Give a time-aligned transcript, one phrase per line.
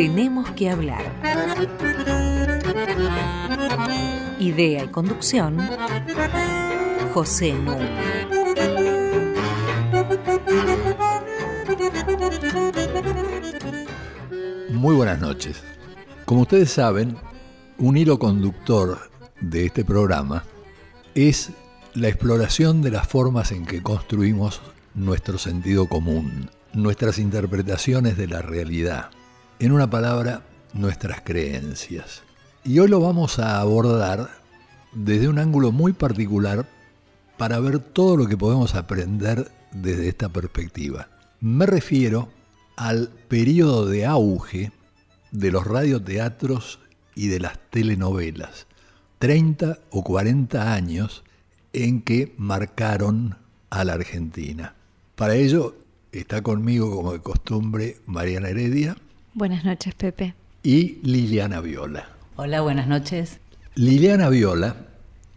[0.00, 1.04] Tenemos que hablar.
[4.38, 5.58] Idea y conducción,
[7.12, 7.90] José Núñez.
[14.70, 15.62] Muy buenas noches.
[16.24, 17.18] Como ustedes saben,
[17.76, 19.10] un hilo conductor
[19.42, 20.44] de este programa
[21.14, 21.50] es
[21.92, 24.62] la exploración de las formas en que construimos
[24.94, 29.10] nuestro sentido común, nuestras interpretaciones de la realidad,
[29.60, 30.42] en una palabra,
[30.72, 32.22] nuestras creencias.
[32.64, 34.30] Y hoy lo vamos a abordar
[34.92, 36.66] desde un ángulo muy particular
[37.36, 41.08] para ver todo lo que podemos aprender desde esta perspectiva.
[41.40, 42.30] Me refiero
[42.76, 44.72] al periodo de auge
[45.30, 46.80] de los radioteatros
[47.14, 48.66] y de las telenovelas,
[49.18, 51.22] 30 o 40 años
[51.74, 53.36] en que marcaron
[53.68, 54.74] a la Argentina.
[55.16, 55.76] Para ello
[56.12, 58.96] está conmigo, como de costumbre, Mariana Heredia.
[59.32, 60.34] Buenas noches, Pepe.
[60.64, 62.08] Y Liliana Viola.
[62.34, 63.38] Hola, buenas noches.
[63.76, 64.88] Liliana Viola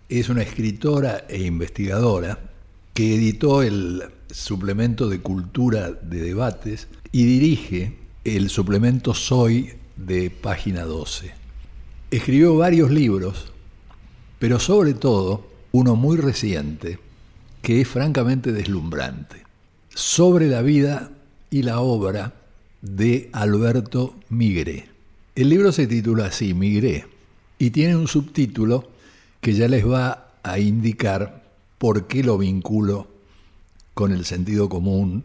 [0.10, 2.40] es una escritora e investigadora
[2.96, 10.86] que editó el suplemento de cultura de debates y dirige el suplemento Soy de página
[10.86, 11.32] 12.
[12.10, 13.54] Escribió varios libros,
[14.40, 16.98] pero sobre todo uno muy reciente
[17.62, 19.44] que es francamente deslumbrante,
[19.94, 21.12] sobre la vida
[21.52, 22.34] y la obra
[22.84, 24.90] de Alberto Migré.
[25.36, 27.06] El libro se titula así, Migré,
[27.58, 28.90] y tiene un subtítulo
[29.40, 31.44] que ya les va a indicar
[31.78, 33.08] por qué lo vinculo
[33.94, 35.24] con el sentido común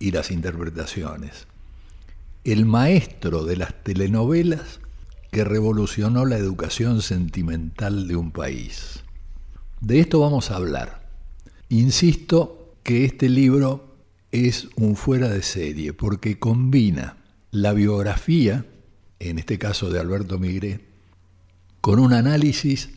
[0.00, 1.46] y las interpretaciones.
[2.44, 4.80] El maestro de las telenovelas
[5.30, 9.00] que revolucionó la educación sentimental de un país.
[9.80, 11.06] De esto vamos a hablar.
[11.68, 13.85] Insisto que este libro
[14.36, 17.16] es un fuera de serie porque combina
[17.50, 18.66] la biografía,
[19.18, 20.84] en este caso de Alberto Migré,
[21.80, 22.90] con un análisis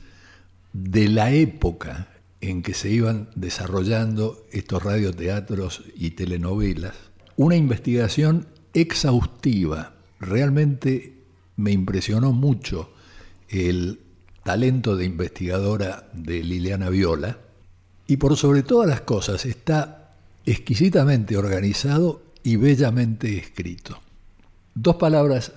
[0.73, 2.09] de la época
[2.41, 6.95] en que se iban desarrollando estos radioteatros y telenovelas,
[7.37, 9.93] una investigación exhaustiva.
[10.19, 11.23] Realmente
[11.55, 12.91] me impresionó mucho
[13.47, 13.99] el
[14.43, 17.37] talento de investigadora de Liliana Viola
[18.07, 19.98] y por sobre todas las cosas está
[20.51, 24.01] exquisitamente organizado y bellamente escrito.
[24.73, 25.53] Dos palabras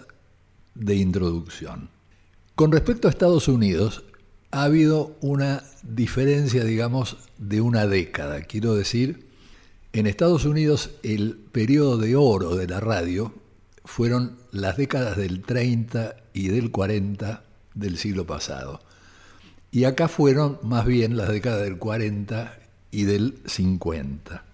[0.74, 1.88] de introducción.
[2.54, 4.04] Con respecto a Estados Unidos,
[4.50, 8.42] ha habido una diferencia, digamos, de una década.
[8.42, 9.28] Quiero decir,
[9.94, 13.32] en Estados Unidos el periodo de oro de la radio
[13.86, 17.44] fueron las décadas del 30 y del 40
[17.74, 18.82] del siglo pasado.
[19.70, 22.58] Y acá fueron más bien las décadas del 40
[22.90, 24.51] y del 50.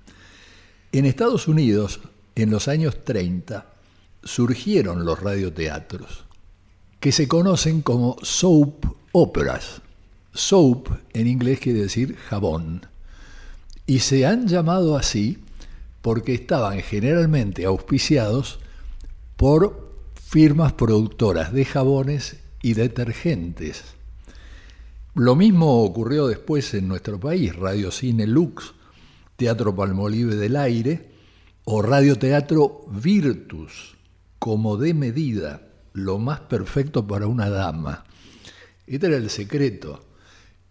[0.90, 2.00] En Estados Unidos,
[2.34, 3.66] en los años 30,
[4.24, 6.24] surgieron los radioteatros,
[6.98, 9.82] que se conocen como soap operas.
[10.32, 12.86] Soap en inglés quiere decir jabón.
[13.86, 15.38] Y se han llamado así
[16.00, 18.58] porque estaban generalmente auspiciados
[19.36, 23.84] por firmas productoras de jabones y detergentes.
[25.14, 28.72] Lo mismo ocurrió después en nuestro país, Radio Cine Lux
[29.38, 31.12] Teatro Palmolive del Aire
[31.62, 33.96] o Radioteatro Virtus,
[34.40, 35.62] como de medida,
[35.92, 38.04] lo más perfecto para una dama.
[38.88, 40.04] Este era el secreto,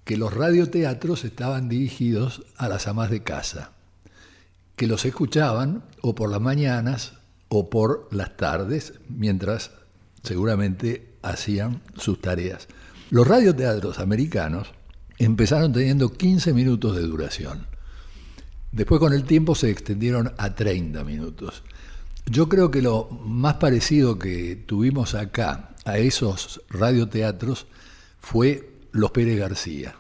[0.04, 3.72] que los radioteatros estaban dirigidos a las amas de casa,
[4.76, 7.14] que los escuchaban o por las mañanas
[7.48, 9.72] o por las tardes, mientras
[10.24, 12.68] seguramente hacían sus tareas.
[13.12, 14.74] Los radioteatros americanos
[15.20, 17.77] empezaron teniendo 15 minutos de duración.
[18.72, 21.64] Después con el tiempo se extendieron a 30 minutos.
[22.26, 27.68] Yo creo que lo más parecido que tuvimos acá a esos radioteatros
[28.20, 29.96] fue Los Pérez García.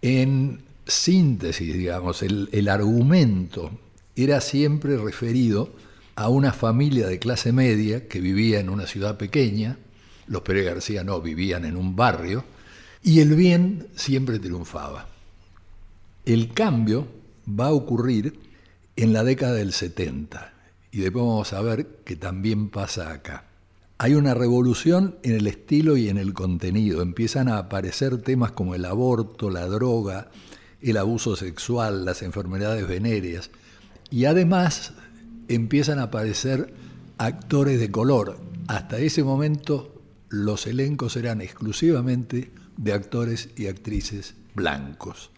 [0.00, 3.72] En síntesis, digamos, el, el argumento
[4.14, 5.72] era siempre referido
[6.14, 9.78] a una familia de clase media que vivía en una ciudad pequeña,
[10.28, 12.44] los Pérez García no, vivían en un barrio,
[13.02, 15.08] y el bien siempre triunfaba.
[16.24, 17.06] El cambio
[17.48, 18.38] va a ocurrir
[18.96, 20.52] en la década del 70
[20.90, 23.46] y después vamos a ver que también pasa acá.
[23.98, 27.02] Hay una revolución en el estilo y en el contenido.
[27.02, 30.30] Empiezan a aparecer temas como el aborto, la droga,
[30.80, 33.50] el abuso sexual, las enfermedades venéreas.
[34.10, 34.92] Y además
[35.48, 36.74] empiezan a aparecer
[37.18, 38.38] actores de color.
[38.68, 45.30] Hasta ese momento los elencos eran exclusivamente de actores y actrices blancos.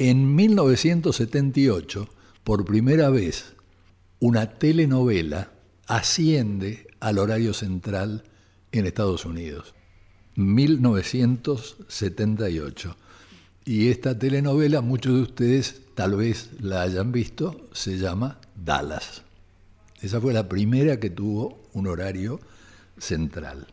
[0.00, 2.08] En 1978,
[2.44, 3.54] por primera vez,
[4.20, 5.50] una telenovela
[5.88, 8.22] asciende al horario central
[8.70, 9.74] en Estados Unidos.
[10.36, 12.96] 1978.
[13.64, 19.22] Y esta telenovela, muchos de ustedes tal vez la hayan visto, se llama Dallas.
[20.00, 22.38] Esa fue la primera que tuvo un horario
[22.98, 23.66] central.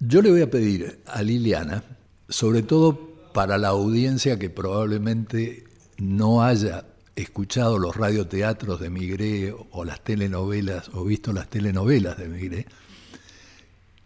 [0.00, 1.84] Yo le voy a pedir a Liliana,
[2.28, 5.64] sobre todo para la audiencia que probablemente
[5.98, 6.84] no haya
[7.16, 12.66] escuchado los radioteatros de Migré o las telenovelas o visto las telenovelas de Migré,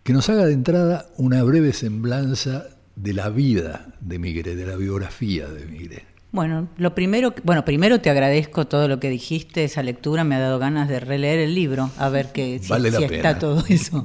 [0.03, 4.77] que nos haga de entrada una breve semblanza de la vida de Migré, de la
[4.77, 6.16] biografía de Migré.
[6.37, 10.39] Bueno, lo primero, bueno, primero te agradezco todo lo que dijiste, esa lectura me ha
[10.39, 14.05] dado ganas de releer el libro, a ver que, si, está todo eso.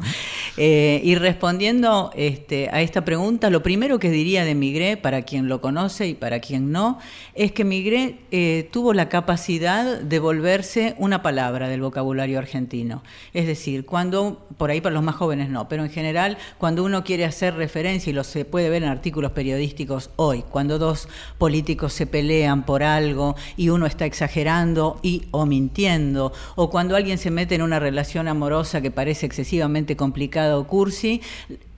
[0.56, 5.50] Eh, y respondiendo este, a esta pregunta, lo primero que diría de Migré, para quien
[5.50, 7.00] lo conoce y para quien no,
[7.36, 13.04] es que Migré eh, tuvo la capacidad de volverse una palabra del vocabulario argentino.
[13.34, 17.04] Es decir, cuando, por ahí para los más jóvenes no, pero en general, cuando uno
[17.04, 21.92] quiere hacer referencia, y lo se puede ver en artículos periodísticos hoy, cuando dos políticos
[21.92, 22.21] se pelean
[22.66, 27.62] por algo y uno está exagerando y o mintiendo, o cuando alguien se mete en
[27.62, 31.22] una relación amorosa que parece excesivamente complicada o cursi,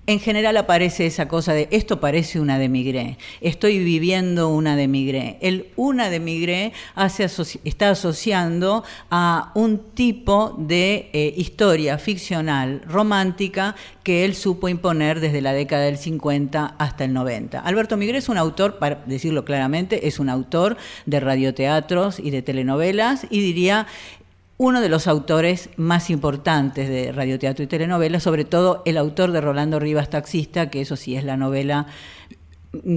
[0.06, 4.88] en general aparece esa cosa de esto parece una de migré, estoy viviendo una de
[4.88, 5.38] migré.
[5.42, 7.24] El una de migré hace
[7.64, 15.42] está asociando a un tipo de eh, historia ficcional romántica que él supo imponer desde
[15.42, 17.60] la década del 50 hasta el 90.
[17.60, 20.76] Alberto Migré es un autor, para decirlo claramente, es un autor
[21.06, 23.88] de radioteatros y de telenovelas y diría
[24.64, 29.42] uno de los autores más importantes de radioteatro y telenovela, sobre todo el autor de
[29.42, 31.88] Rolando Rivas Taxista, que eso sí es la novela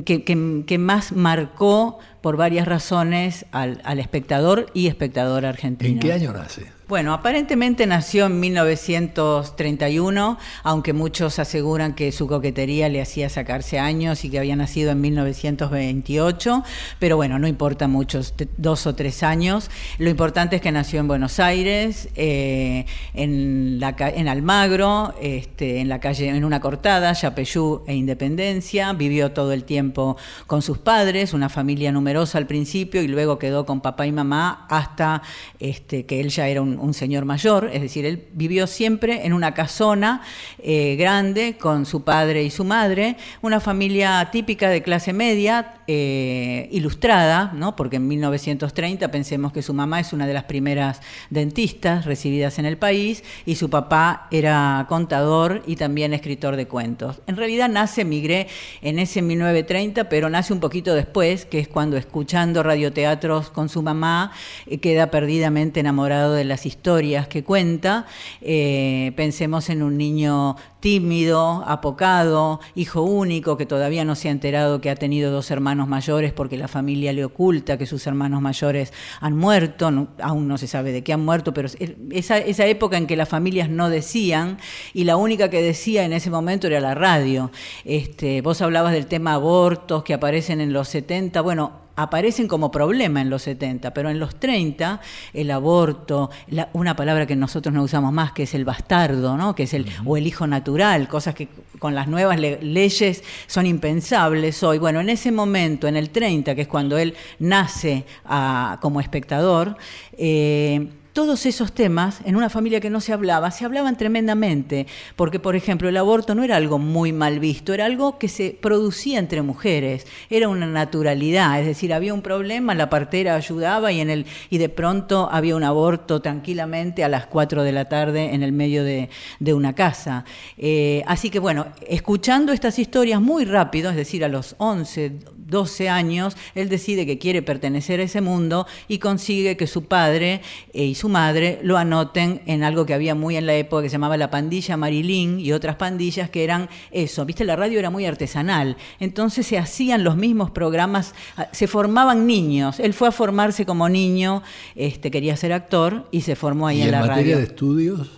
[0.05, 5.91] que, que más marcó por varias razones al, al espectador y espectador argentino.
[5.91, 6.75] ¿En qué año nace?
[6.88, 14.25] Bueno, aparentemente nació en 1931, aunque muchos aseguran que su coquetería le hacía sacarse años
[14.25, 16.62] y que había nacido en 1928,
[17.00, 19.69] pero bueno, no importa muchos, dos o tres años.
[19.99, 25.88] Lo importante es que nació en Buenos Aires, eh, en, la, en Almagro, este, en
[25.88, 30.17] la calle, en una cortada, Yapeyú e Independencia, vivió todo el tiempo
[30.47, 34.69] con sus padres, una familia numerosa al principio y luego quedó con papá y mamá
[34.71, 35.23] hasta
[35.59, 39.32] este, que él ya era un un, señor mayor, es decir, él vivió siempre en
[39.32, 40.23] una casona
[40.62, 46.69] eh, grande con su padre y su madre, una familia típica de clase media, eh,
[46.73, 47.76] ilustrada, ¿no?
[47.76, 51.00] porque en 1930 pensemos que su mamá es una de las primeras
[51.31, 57.20] dentistas recibidas en el país y su papá era contador y también escritor de cuentos.
[57.28, 58.49] En realidad nace Migré
[58.82, 63.82] en ese 1930, pero nace un poquito después, que es cuando escuchando radioteatros con su
[63.82, 64.32] mamá
[64.67, 68.07] eh, queda perdidamente enamorado de las historias que cuenta.
[68.41, 74.81] Eh, pensemos en un niño tímido, apocado, hijo único, que todavía no se ha enterado
[74.81, 78.93] que ha tenido dos hermanos mayores porque la familia le oculta que sus hermanos mayores
[79.21, 81.69] han muerto, aún no se sabe de qué han muerto, pero
[82.11, 84.59] esa, esa época en que las familias no decían
[84.93, 87.51] y la única que decía en ese momento era la radio.
[87.85, 93.21] Este, vos hablabas del tema abortos que aparecen en los 70, bueno, aparecen como problema
[93.21, 95.00] en los 70, pero en los 30
[95.33, 96.31] el aborto,
[96.75, 99.55] una palabra que nosotros no usamos más, que es el bastardo, ¿no?
[99.55, 101.49] que es el, o el hijo natural, cosas que
[101.79, 104.79] con las nuevas leyes son impensables hoy.
[104.79, 109.76] Bueno, en ese momento, en el 30, que es cuando él nace ah, como espectador,
[110.17, 115.40] eh, todos esos temas, en una familia que no se hablaba, se hablaban tremendamente, porque,
[115.40, 119.18] por ejemplo, el aborto no era algo muy mal visto, era algo que se producía
[119.18, 124.11] entre mujeres, era una naturalidad, es decir, había un problema, la partera ayudaba y, en
[124.11, 128.42] el, y de pronto había un aborto tranquilamente a las 4 de la tarde en
[128.42, 129.08] el medio de,
[129.54, 130.26] una casa.
[130.58, 135.12] Eh, así que, bueno, escuchando estas historias muy rápido, es decir, a los 11,
[135.49, 140.41] 12 años, él decide que quiere pertenecer a ese mundo y consigue que su padre
[140.73, 143.88] eh, y su madre lo anoten en algo que había muy en la época que
[143.88, 147.91] se llamaba la pandilla Marilín y otras pandillas que eran eso, viste, la radio era
[147.91, 153.12] muy artesanal, entonces se hacían los mismos programas, ah, se formaban niños, él fue a
[153.12, 154.43] formarse como niño,
[154.75, 157.12] este, quería ser actor y se formó ahí en, la radio.
[157.12, 158.15] ¿En materia de estudios?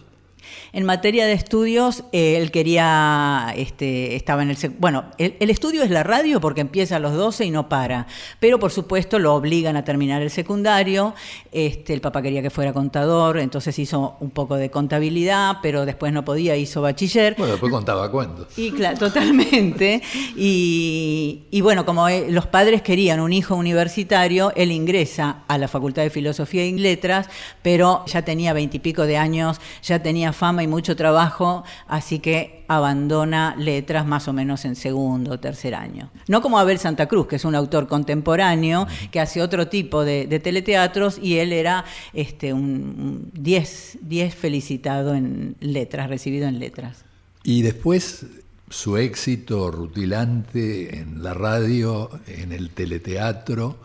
[0.79, 4.57] En materia de estudios, eh, él quería, este, estaba en el...
[4.79, 8.07] Bueno, el, estudio es la radio porque empieza a los 12 y no para,
[8.39, 11.17] pero por supuesto lo obligan a terminar el secundario,
[11.51, 16.13] este, el papá quería que fuera contador, entonces hizo un poco de contabilidad, pero después
[16.13, 17.35] no podía, hizo bachiller.
[17.37, 18.57] Bueno, después contaba cuentos.
[18.57, 20.01] Y claro, totalmente.
[20.37, 25.67] Y, y bueno, como eh, los padres querían un hijo universitario, él ingresa a la
[25.67, 27.29] Facultad de Filosofía y Letras,
[27.63, 33.57] pero ya tenía veintipico de años, ya tenía fama y mucho trabajo, así que abandona
[33.57, 36.11] letras más o menos en segundo o tercer año.
[36.29, 40.27] No como Abel Santa Cruz, que es un autor contemporáneo que hace otro tipo de,
[40.39, 43.99] teleteatros y él era este, un 10
[44.37, 47.05] felicitado en letras, recibido en letras.
[47.43, 48.27] Y después
[48.71, 53.79] su éxito rutilante en la radio, en el teleteatro,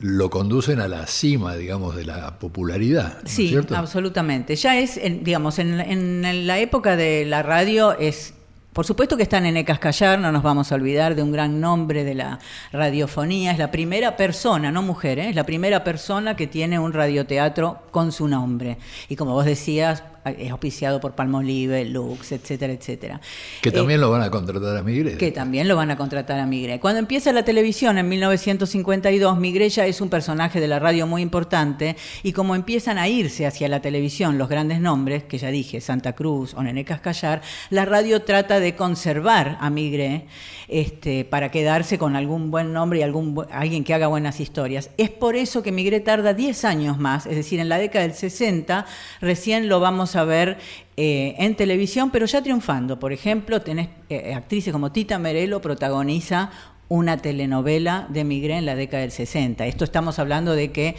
[0.00, 3.18] lo conducen a la cima, digamos, de la popularidad.
[3.24, 4.56] sí, absolutamente.
[4.56, 8.34] Ya es, digamos, en, en, la época de la radio es
[8.74, 12.02] por supuesto que están en Callar, no nos vamos a olvidar de un gran nombre
[12.02, 12.40] de la
[12.72, 13.52] radiofonía.
[13.52, 15.28] Es la primera persona, no mujer, ¿eh?
[15.28, 18.78] es la primera persona que tiene un radioteatro con su nombre.
[19.08, 23.20] Y como vos decías, es auspiciado por Palmolive, Lux, etcétera, etcétera.
[23.60, 25.16] Que también eh, lo van a contratar a Migre.
[25.16, 26.80] Que también lo van a contratar a Migre.
[26.80, 31.22] Cuando empieza la televisión en 1952, Migre ya es un personaje de la radio muy
[31.22, 35.80] importante y como empiezan a irse hacia la televisión los grandes nombres, que ya dije,
[35.80, 40.26] Santa Cruz o Nené Cascallar, la radio trata de conservar a Migre
[40.68, 44.90] este, para quedarse con algún buen nombre y algún, alguien que haga buenas historias.
[44.96, 48.14] Es por eso que Migre tarda 10 años más, es decir, en la década del
[48.14, 48.86] 60
[49.20, 50.58] recién lo vamos a ver
[50.96, 52.98] eh, en televisión, pero ya triunfando.
[52.98, 56.50] Por ejemplo, tenés eh, actrices como Tita Merelo protagoniza
[56.88, 59.66] una telenovela de Migré en la década del 60.
[59.66, 60.96] Esto estamos hablando de que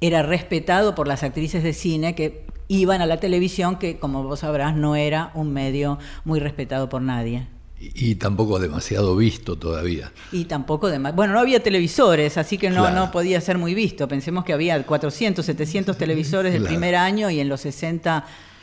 [0.00, 4.40] era respetado por las actrices de cine que iban a la televisión, que como vos
[4.40, 7.46] sabrás no era un medio muy respetado por nadie.
[7.78, 10.10] Y tampoco demasiado visto todavía.
[10.32, 11.16] Y tampoco demasiado.
[11.16, 14.08] Bueno, no había televisores, así que no, no podía ser muy visto.
[14.08, 18.53] Pensemos que había 400, 700 televisores del primer año y en los 60 eh,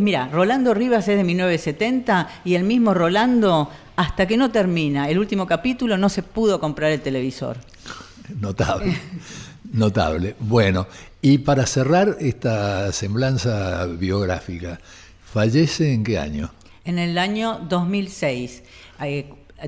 [0.00, 5.18] mira, Rolando Rivas es de 1970 y el mismo Rolando, hasta que no termina el
[5.18, 7.58] último capítulo, no se pudo comprar el televisor.
[8.40, 8.96] Notable,
[9.72, 10.36] notable.
[10.40, 10.86] Bueno,
[11.20, 14.80] y para cerrar esta semblanza biográfica,
[15.24, 16.50] ¿fallece en qué año?
[16.84, 18.62] En el año 2006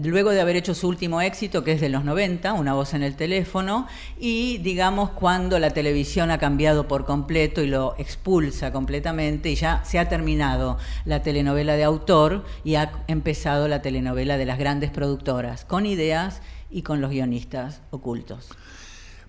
[0.03, 3.03] luego de haber hecho su último éxito, que es de los 90, Una voz en
[3.03, 3.87] el teléfono,
[4.19, 9.85] y digamos cuando la televisión ha cambiado por completo y lo expulsa completamente y ya
[9.85, 14.91] se ha terminado la telenovela de autor y ha empezado la telenovela de las grandes
[14.91, 18.49] productoras, con ideas y con los guionistas ocultos.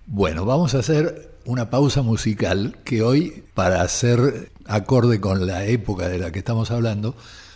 [0.06, 6.08] Bueno, vamos a hacer una pausa musical que hoy, para hacer acorde con la época
[6.08, 7.14] de la que estamos hablando,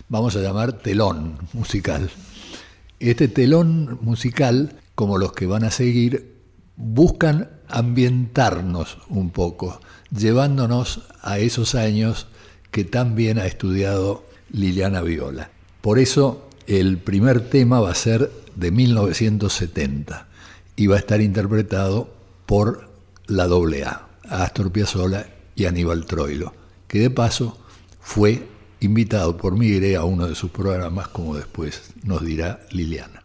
[0.09, 2.11] vamos a llamar telón musical.
[3.00, 6.37] Este telón musical, como los que van a seguir,
[6.76, 9.80] buscan ambientarnos un poco,
[10.14, 12.26] llevándonos a esos años
[12.71, 15.50] que tan bien ha estudiado Liliana Viola.
[15.80, 20.28] Por eso el primer tema va a ser de 1970
[20.76, 22.12] y va a estar interpretado
[22.45, 22.90] por
[23.26, 25.26] la AA, Astor Piazzolla
[25.57, 26.52] y Aníbal Troilo,
[26.87, 27.57] que de paso
[27.99, 28.47] fue
[28.81, 33.20] invitado por Migre a uno de sus programas, como después nos dirá Liliana.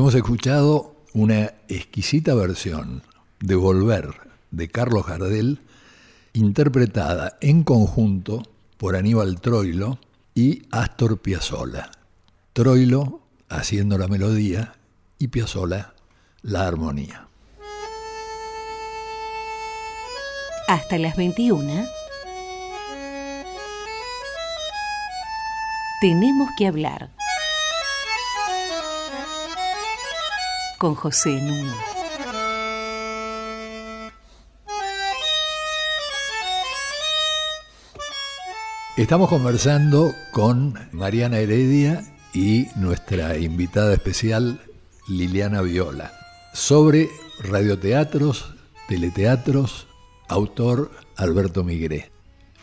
[0.00, 3.02] Hemos escuchado una exquisita versión
[3.38, 4.14] de Volver
[4.50, 5.60] de Carlos Gardel,
[6.32, 8.42] interpretada en conjunto
[8.78, 9.98] por Aníbal Troilo
[10.34, 11.90] y Astor Piazzolla.
[12.54, 14.72] Troilo haciendo la melodía
[15.18, 15.92] y Piazzolla
[16.40, 17.28] la armonía.
[20.66, 21.84] Hasta las 21.
[26.00, 27.19] Tenemos que hablar.
[30.80, 31.74] Con José Nuno.
[38.96, 44.58] Estamos conversando con Mariana Heredia y nuestra invitada especial
[45.06, 46.12] Liliana Viola
[46.54, 48.54] sobre radioteatros,
[48.88, 49.86] teleteatros,
[50.28, 52.10] autor Alberto Migré.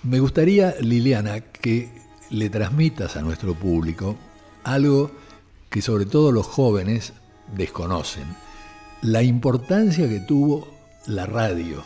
[0.01, 1.91] Me gustaría, Liliana, que
[2.31, 4.17] le transmitas a nuestro público
[4.63, 5.11] algo
[5.69, 7.13] que sobre todo los jóvenes
[7.55, 8.25] desconocen,
[9.01, 10.67] la importancia que tuvo
[11.05, 11.83] la radio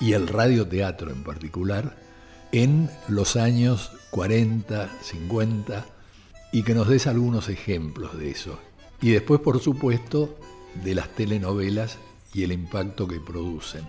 [0.00, 1.96] y el radioteatro en particular
[2.52, 5.86] en los años 40, 50
[6.52, 8.58] y que nos des algunos ejemplos de eso.
[9.00, 10.38] Y después, por supuesto,
[10.84, 11.98] de las telenovelas
[12.34, 13.88] y el impacto que producen.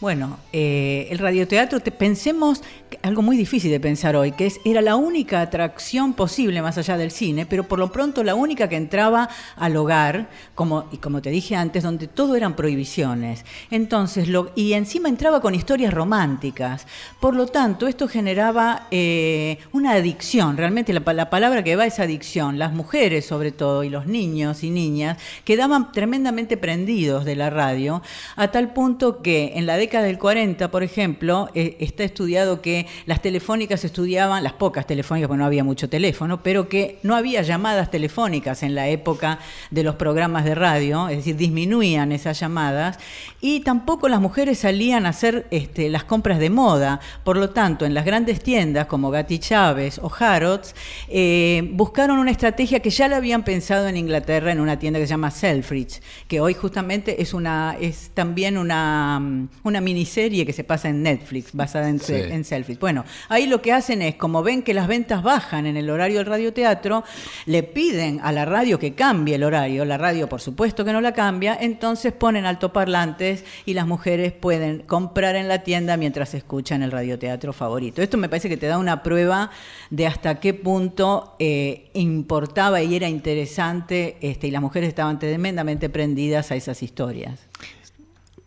[0.00, 2.62] Bueno, eh, el radioteatro, pensemos
[3.02, 6.96] algo muy difícil de pensar hoy, que es, era la única atracción posible más allá
[6.96, 11.20] del cine, pero por lo pronto la única que entraba al hogar, como, y como
[11.20, 13.44] te dije antes, donde todo eran prohibiciones.
[13.72, 16.86] Entonces, y encima entraba con historias románticas.
[17.18, 21.98] Por lo tanto, esto generaba eh, una adicción, realmente la, la palabra que va es
[21.98, 22.56] adicción.
[22.56, 28.00] Las mujeres, sobre todo, y los niños y niñas, quedaban tremendamente prendidos de la radio,
[28.36, 32.60] a tal punto que en la década década del 40, por ejemplo, eh, está estudiado
[32.60, 37.16] que las telefónicas estudiaban, las pocas telefónicas, porque no había mucho teléfono, pero que no
[37.16, 39.38] había llamadas telefónicas en la época
[39.70, 42.98] de los programas de radio, es decir, disminuían esas llamadas,
[43.40, 47.00] y tampoco las mujeres salían a hacer este, las compras de moda.
[47.24, 50.74] Por lo tanto, en las grandes tiendas como Gatti Chávez o Harrods,
[51.08, 55.06] eh, buscaron una estrategia que ya la habían pensado en Inglaterra en una tienda que
[55.06, 60.64] se llama Selfridge, que hoy justamente es, una, es también una, una miniserie que se
[60.64, 61.98] pasa en Netflix, basada en,
[62.44, 62.78] selfies.
[62.78, 66.18] Bueno, ahí lo que hacen es, como ven que las ventas bajan en el horario
[66.18, 67.04] del radioteatro,
[67.46, 69.84] le piden a la radio que cambie el horario.
[69.84, 74.80] La radio, por supuesto que no la cambia, entonces ponen altoparlantes y las mujeres pueden
[74.80, 78.02] comprar en la tienda mientras escuchan el radioteatro favorito.
[78.02, 79.50] Esto me parece que te da una prueba
[79.90, 85.88] de hasta qué punto eh, importaba y era interesante este, y las mujeres estaban tremendamente
[85.88, 87.48] prendidas a esas historias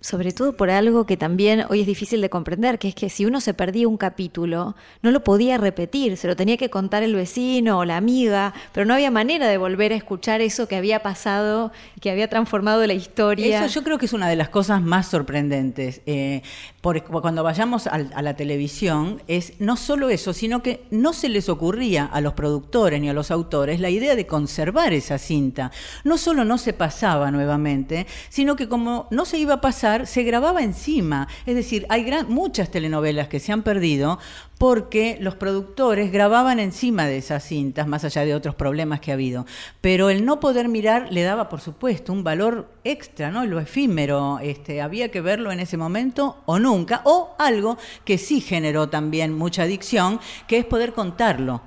[0.02, 3.26] sobre todo por algo que también hoy es difícil de comprender, que es que si
[3.26, 7.14] uno se perdía un capítulo, no lo podía repetir, se lo tenía que contar el
[7.14, 11.04] vecino o la amiga, pero no había manera de volver a escuchar eso que había
[11.04, 13.64] pasado, que había transformado la historia.
[13.64, 16.02] Eso yo creo que es una de las cosas más sorprendentes.
[16.08, 16.42] Eh,
[16.82, 21.48] cuando vayamos a, a la televisión, es no solo eso, sino que no se les
[21.48, 25.72] ocurría a los productores ni a los autores la idea de conservar esa cinta.
[26.04, 30.24] No solo no se pasaba nuevamente, sino que como no se iba a pasar, se
[30.24, 31.28] grababa encima.
[31.46, 34.20] Es decir, hay muchas telenovelas que se han perdido
[34.58, 39.16] porque los productores grababan encima de esas cintas, más allá de otros problemas que ha
[39.16, 39.46] habido.
[39.82, 43.44] Pero el no poder mirar le daba, por supuesto, un valor extra, ¿no?
[43.46, 48.40] Lo efímero, este, había que verlo en ese momento o nunca, o algo que sí
[48.40, 51.62] generó también mucha adicción, que es poder contarlo.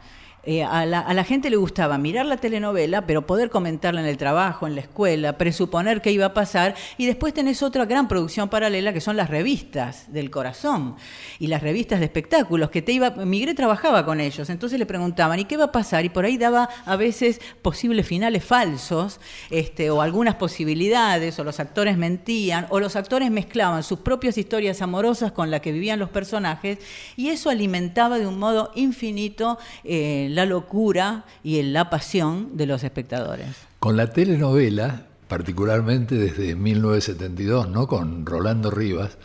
[0.46, 4.66] Eh, a, la, gente le gustaba mirar la telenovela, pero poder comentarla en el trabajo,
[4.66, 8.92] en la escuela, presuponer qué iba a pasar, y después tenés otra gran producción paralela
[8.92, 10.96] que son las revistas del corazón
[11.38, 15.38] y las revistas de espectáculos, que te iba, Migré trabajaba con ellos, entonces le preguntaban,
[15.38, 16.04] ¿y qué va a pasar?
[16.04, 21.59] Y por ahí daba a veces posibles finales falsos, este, o algunas posibilidades, o los
[21.59, 26.11] actores mentían, o los actores mezclaban sus propias historias amorosas con las que vivían los
[26.11, 26.78] personajes,
[27.16, 32.84] y eso alimentaba de un modo infinito eh, la locura y la pasión de los
[32.84, 33.48] espectadores.
[33.78, 37.86] Con la telenovela, particularmente desde 1972, ¿no?
[37.86, 39.18] con Rolando Rivas,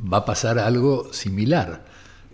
[0.00, 1.84] va a pasar algo similar.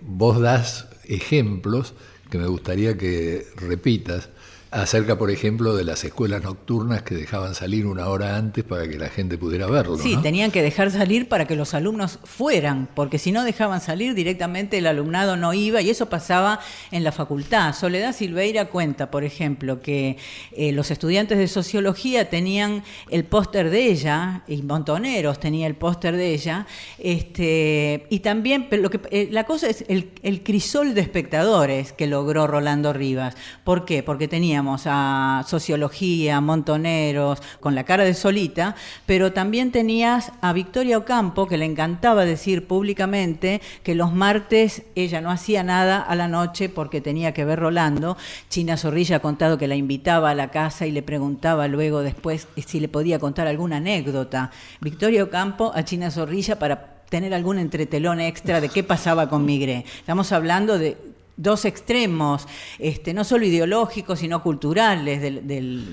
[0.00, 1.94] Vos das ejemplos
[2.30, 4.28] que me gustaría que repitas
[4.70, 8.98] acerca, por ejemplo, de las escuelas nocturnas que dejaban salir una hora antes para que
[8.98, 9.96] la gente pudiera verlo.
[9.96, 14.14] Sí, tenían que dejar salir para que los alumnos fueran, porque si no dejaban salir
[14.14, 17.74] directamente el alumnado no iba y eso pasaba en la facultad.
[17.74, 20.18] Soledad Silveira cuenta, por ejemplo, que
[20.52, 26.16] eh, los estudiantes de sociología tenían el póster de ella, y Montoneros tenía el póster
[26.16, 26.66] de ella,
[26.98, 31.92] este, y también, pero lo que, eh, la cosa es el, el crisol de espectadores
[31.92, 33.35] que logró Rolando Rivas.
[33.64, 34.02] ¿Por qué?
[34.02, 38.75] Porque tenía a Sociología, Montoneros, con la cara de solita,
[39.07, 45.21] pero también tenías a Victoria Ocampo, que le encantaba decir públicamente que los martes ella
[45.21, 48.16] no hacía nada a la noche porque tenía que ver Rolando.
[48.49, 52.49] China Zorrilla ha contado que la invitaba a la casa y le preguntaba luego después
[52.66, 54.51] si le podía contar alguna anécdota.
[54.81, 59.85] Victoria Ocampo a China Zorrilla para tener algún entretelón extra de qué pasaba con Migré.
[60.01, 60.97] Estamos hablando de
[61.38, 62.46] dos extremos,
[62.79, 65.46] este, no solo ideológicos, sino culturales del,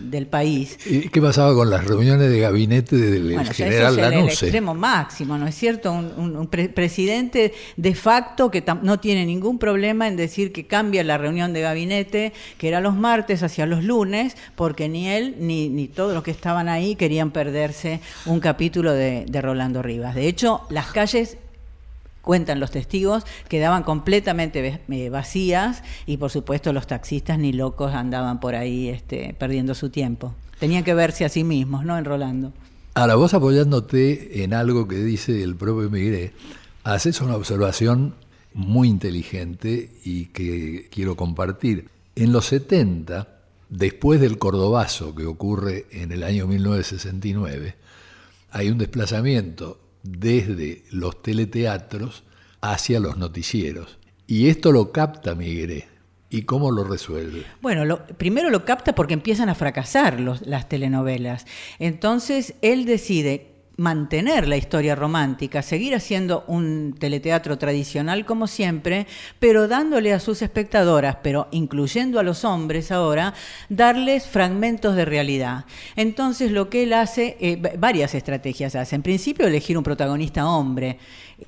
[0.09, 0.77] del, país.
[0.87, 5.37] ¿Y qué pasaba con las reuniones de gabinete del general ese es el, extremo máximo,
[5.37, 5.93] ¿no es cierto?
[5.93, 11.53] Un, presidente de facto que no tiene ningún problema en decir que cambia la reunión
[11.53, 16.15] de gabinete, que era los martes hacia los lunes, porque ni él ni, ni todos
[16.15, 20.15] los que estaban ahí querían perderse un capítulo de, de Rolando Rivas.
[20.15, 21.37] De hecho, las calles
[22.25, 28.41] cuentan los testigos, quedaban completamente eh, vacías y por supuesto los taxistas ni locos andaban
[28.41, 30.33] por ahí este, perdiendo su tiempo.
[30.59, 31.97] Tenían que verse a sí mismos, ¿no?
[31.97, 32.51] En Rolando.
[32.95, 36.33] Ahora, vos apoyándote en algo que dice el propio Migré,
[36.83, 38.15] haces una observación
[38.53, 41.89] muy inteligente y que quiero compartir.
[42.15, 43.27] En los 70,
[43.69, 47.75] después del Cordobazo que ocurre en el año 1969,
[48.51, 52.23] hay un desplazamiento desde los teleteatros
[52.61, 53.97] hacia los noticieros.
[54.27, 55.87] Y esto lo capta Migré.
[56.29, 57.43] ¿Y cómo lo resuelve?
[57.61, 61.45] Bueno, primero lo capta porque empiezan a fracasar las telenovelas.
[61.79, 69.07] Entonces él decide mantener la historia romántica, seguir haciendo un teleteatro tradicional como siempre,
[69.39, 73.33] pero dándole a sus espectadoras, pero incluyendo a los hombres ahora,
[73.69, 75.65] darles fragmentos de realidad.
[75.95, 78.95] Entonces lo que él hace, eh, varias estrategias hace.
[78.95, 80.97] En principio elegir un protagonista hombre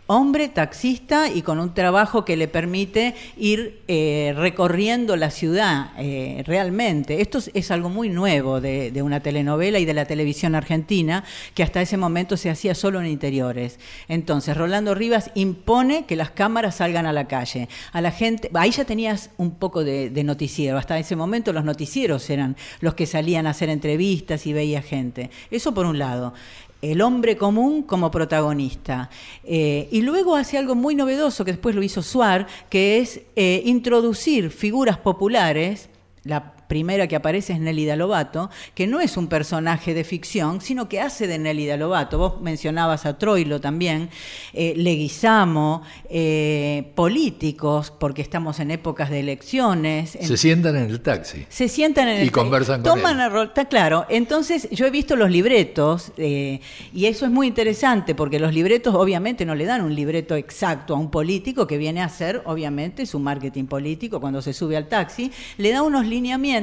[0.08, 6.44] hombre taxista y con un trabajo que le permite ir eh, recorriendo la ciudad eh,
[6.46, 7.22] realmente.
[7.22, 11.82] Esto es, algo muy nuevo de, una telenovela y de la televisión argentina, que hasta
[11.82, 13.80] ese momento se hacía solo en interiores.
[14.08, 17.70] Entonces, Rolando Rivas impone que las cámaras salgan a la calle.
[17.92, 20.78] A la gente, ahí ya tenías un poco de, noticiero.
[20.78, 25.30] Hasta ese momento los noticieros eran los que salían a hacer entrevistas y veía gente.
[25.52, 26.34] Eso por un lado
[26.80, 29.10] el hombre común como protagonista.
[29.44, 33.64] Eh, y luego hace algo muy novedoso que después lo hizo Suar, que es eh,
[33.66, 35.90] introducir figuras populares,
[36.24, 40.90] la primera que aparece es Nelly Lobato, que no es un personaje de ficción, sino
[40.90, 42.18] que hace de Nelly Lobato.
[42.18, 44.10] Vos mencionabas a Troilo también,
[44.54, 50.18] eh, Leguizamo, eh, políticos, porque estamos en épocas de elecciones.
[50.22, 51.46] Se sientan en el taxi.
[51.50, 53.44] Se sientan en el Y conversan con Toman él.
[53.44, 54.06] está claro.
[54.10, 56.60] Entonces, yo he visto los libretos, eh,
[56.94, 60.96] y eso es muy interesante, porque los libretos obviamente no le dan un libreto exacto
[60.96, 64.88] a un político que viene a hacer, obviamente, su marketing político cuando se sube al
[64.88, 66.57] taxi, le da unos lineamientos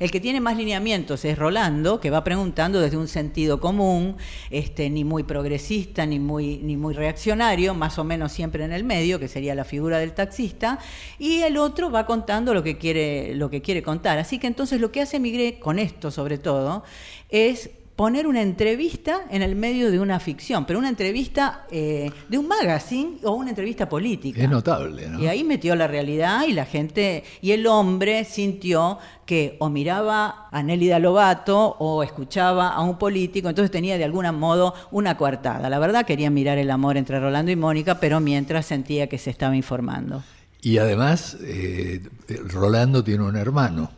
[0.00, 4.16] el que tiene más lineamientos es Rolando, que va preguntando desde un sentido común,
[4.50, 8.84] este, ni muy progresista, ni muy, ni muy reaccionario, más o menos siempre en el
[8.84, 10.78] medio, que sería la figura del taxista,
[11.18, 14.18] y el otro va contando lo que quiere, lo que quiere contar.
[14.18, 16.84] Así que entonces lo que hace Migré con esto sobre todo
[17.28, 22.38] es poner una entrevista en el medio de una ficción, pero una entrevista eh, de
[22.38, 24.42] un magazine o una entrevista política.
[24.42, 25.20] Es notable, ¿no?
[25.20, 30.48] Y ahí metió la realidad y la gente, y el hombre sintió que o miraba
[30.50, 35.68] a Nelly Lobato o escuchaba a un político, entonces tenía de algún modo una coartada.
[35.68, 39.30] La verdad quería mirar el amor entre Rolando y Mónica, pero mientras sentía que se
[39.30, 40.22] estaba informando.
[40.60, 42.00] Y además, eh,
[42.48, 43.90] Rolando tiene un hermano.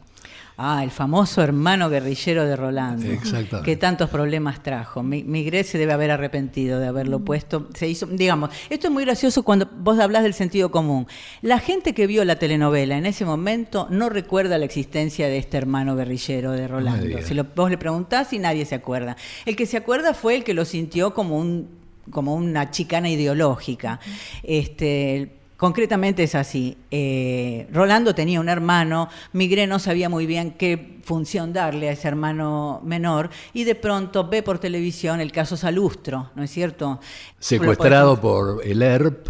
[0.57, 3.07] Ah, el famoso hermano guerrillero de Rolando.
[3.07, 3.62] Exactamente.
[3.62, 5.03] Que tantos problemas trajo.
[5.03, 7.25] Migré se debe haber arrepentido de haberlo mm.
[7.25, 7.69] puesto.
[7.75, 11.09] Se hizo, digamos, esto es muy gracioso cuando vos hablas del sentido común.
[11.43, 15.57] La gente que vio la telenovela en ese momento no recuerda la existencia de este
[15.57, 17.21] hermano guerrillero de Rolando.
[17.23, 19.17] si lo, vos le preguntás y nadie se acuerda.
[19.47, 23.99] El que se acuerda fue el que lo sintió como un como una chicana ideológica.
[24.43, 26.77] Este, Concretamente es así.
[26.90, 32.07] Eh, Rolando tenía un hermano, Migré no sabía muy bien qué función darle a ese
[32.07, 37.00] hermano menor y de pronto ve por televisión el caso Salustro, ¿no es cierto?
[37.38, 39.27] Secuestrado por el ERP.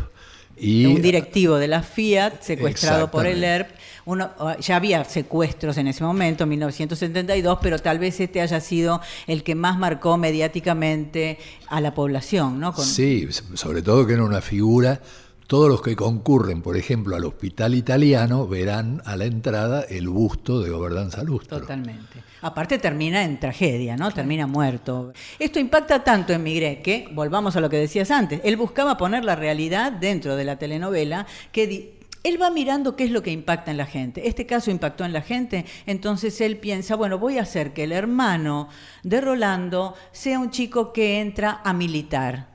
[0.57, 0.87] Y...
[0.87, 3.71] Un directivo de la Fiat, secuestrado por el ERP.
[4.07, 9.01] Uno, ya había secuestros en ese momento, en 1972, pero tal vez este haya sido
[9.29, 12.59] el que más marcó mediáticamente a la población.
[12.59, 12.73] ¿no?
[12.77, 15.01] Sí, sobre todo que era una figura
[15.47, 20.61] todos los que concurren, por ejemplo, al hospital italiano, verán a la entrada el busto
[20.61, 21.61] de Gobernanza Lustro.
[21.61, 22.23] Totalmente.
[22.41, 24.11] Aparte termina en tragedia, ¿no?
[24.11, 25.13] Termina muerto.
[25.39, 29.25] Esto impacta tanto en Migré que, volvamos a lo que decías antes, él buscaba poner
[29.25, 33.71] la realidad dentro de la telenovela que él va mirando qué es lo que impacta
[33.71, 34.27] en la gente.
[34.27, 37.93] Este caso impactó en la gente, entonces él piensa, bueno, voy a hacer que el
[37.93, 38.69] hermano
[39.03, 42.49] de Rolando sea un chico que entra a militar.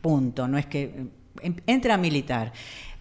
[0.00, 0.48] Punto.
[0.48, 1.21] No es que
[1.66, 2.52] entra a militar.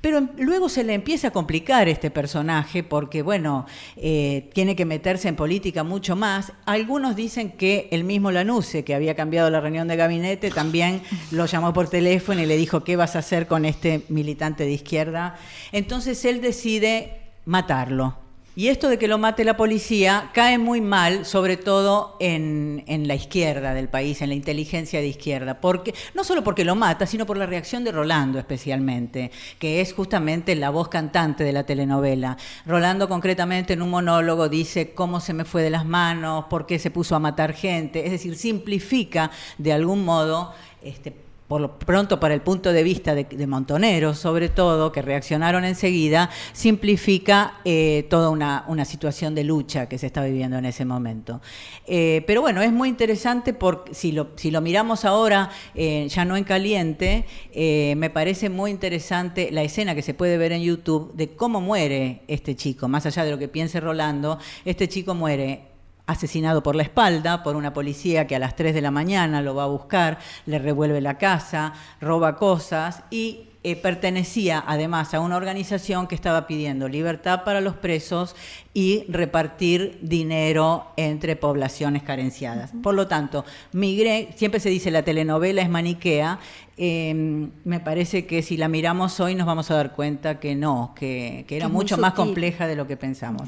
[0.02, 5.28] Pero luego se le empieza a complicar este personaje porque, bueno, eh, tiene que meterse
[5.28, 6.54] en política mucho más.
[6.66, 11.46] Algunos dicen que el mismo Lanuse, que había cambiado la reunión de gabinete, también lo
[11.46, 15.36] llamó por teléfono y le dijo, ¿qué vas a hacer con este militante de izquierda?
[15.72, 18.18] Entonces él decide matarlo.
[18.54, 23.16] Y esto de que lo mate la policía cae muy mal, sobre todo en, la
[23.16, 27.26] izquierda del país, en la inteligencia de izquierda, porque no solo porque lo mata, sino
[27.26, 32.36] por la reacción de Rolando especialmente, que es justamente la voz cantante de la telenovela.
[32.66, 36.78] Rolando concretamente en un monólogo dice cómo se me fue de las manos, por qué
[36.78, 41.14] se puso a matar gente, es decir, simplifica de algún modo este,
[41.52, 46.30] por lo pronto para el punto de vista de, Montoneros, sobre todo, que reaccionaron enseguida,
[46.54, 51.42] simplifica eh, toda una, situación de lucha que se está viviendo en ese momento.
[51.88, 56.24] Eh, pero bueno, es muy interesante porque si lo, si lo miramos ahora, eh, ya
[56.24, 61.14] no en caliente, me parece muy interesante la escena que se puede ver en YouTube
[61.16, 65.71] de cómo muere este chico, más allá de lo que piense Rolando, este chico muere
[66.06, 69.56] asesinado por la espalda por una policía que a las 3 de la mañana lo
[69.56, 75.38] va a buscar, le revuelve la casa, roba cosas y eh, pertenecía además a una
[75.38, 78.36] organización que estaba pidiendo libertad para los presos
[78.74, 82.72] y repartir dinero entre poblaciones carenciadas.
[82.82, 86.40] Por lo tanto, migré, siempre se dice la telenovela es maniquea,
[86.76, 90.96] em, me parece que si la miramos hoy nos vamos a dar cuenta que no,
[90.96, 93.48] que, era mucho más compleja de lo que pensamos.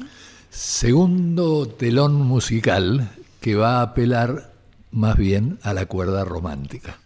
[0.54, 4.52] Segundo telón musical que va a apelar
[4.92, 7.00] más bien a la cuerda romántica.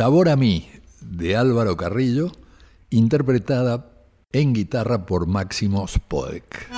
[0.00, 0.66] Sabor a mí,
[1.02, 2.32] de Álvaro Carrillo,
[2.88, 3.92] interpretada
[4.32, 6.70] en guitarra por Máximo Spodek.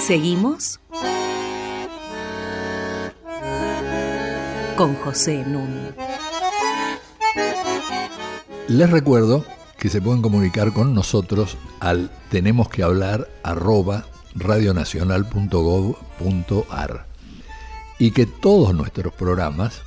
[0.00, 0.80] Seguimos
[4.78, 5.94] con José Nun.
[8.68, 9.44] Les recuerdo
[9.78, 17.06] que se pueden comunicar con nosotros al tenemos que hablar arroba radionacional.gov.ar
[17.98, 19.82] y que todos nuestros programas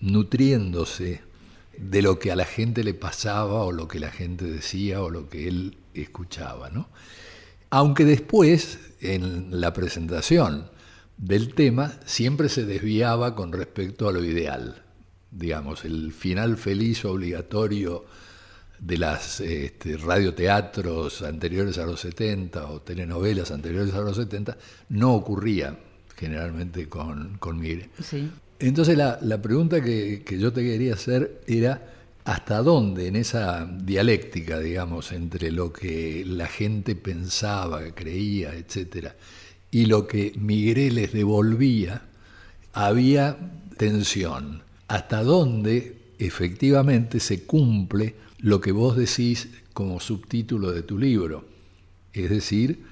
[0.01, 1.23] nutriéndose
[1.81, 5.11] de lo que a la gente le pasaba o lo que la gente decía o
[5.11, 6.89] lo que él escuchaba, ¿no?
[7.71, 10.69] Aunque después, en la presentación
[11.17, 14.83] del tema, siempre se desviaba con respecto a lo ideal,
[15.31, 18.05] digamos, el final feliz obligatorio
[18.79, 24.57] de las este, radioteatros anteriores a los 70 o telenovelas anteriores a los 70
[24.89, 25.79] no ocurría
[26.17, 27.91] generalmente con, con Mire.
[28.61, 31.95] Entonces la, pregunta que, yo te quería hacer era
[32.25, 39.17] hasta dónde en esa dialéctica, digamos, entre lo que la gente pensaba, creía, etcétera,
[39.71, 42.03] y lo que Migré les devolvía,
[42.75, 43.39] había
[43.79, 44.63] tensión.
[44.89, 51.47] Hasta dónde efectivamente se cumple lo que vos decís como subtítulo de tu libro,
[52.13, 52.85] es decir,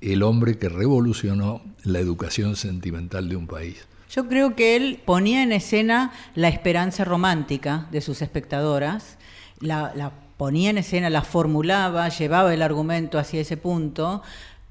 [0.00, 3.86] el hombre que revolucionó la educación sentimental de un país.
[4.14, 9.18] Yo creo que él ponía en escena la esperanza romántica de sus espectadoras,
[9.58, 14.22] la, ponía en escena, la formulaba, llevaba el argumento hacia ese punto,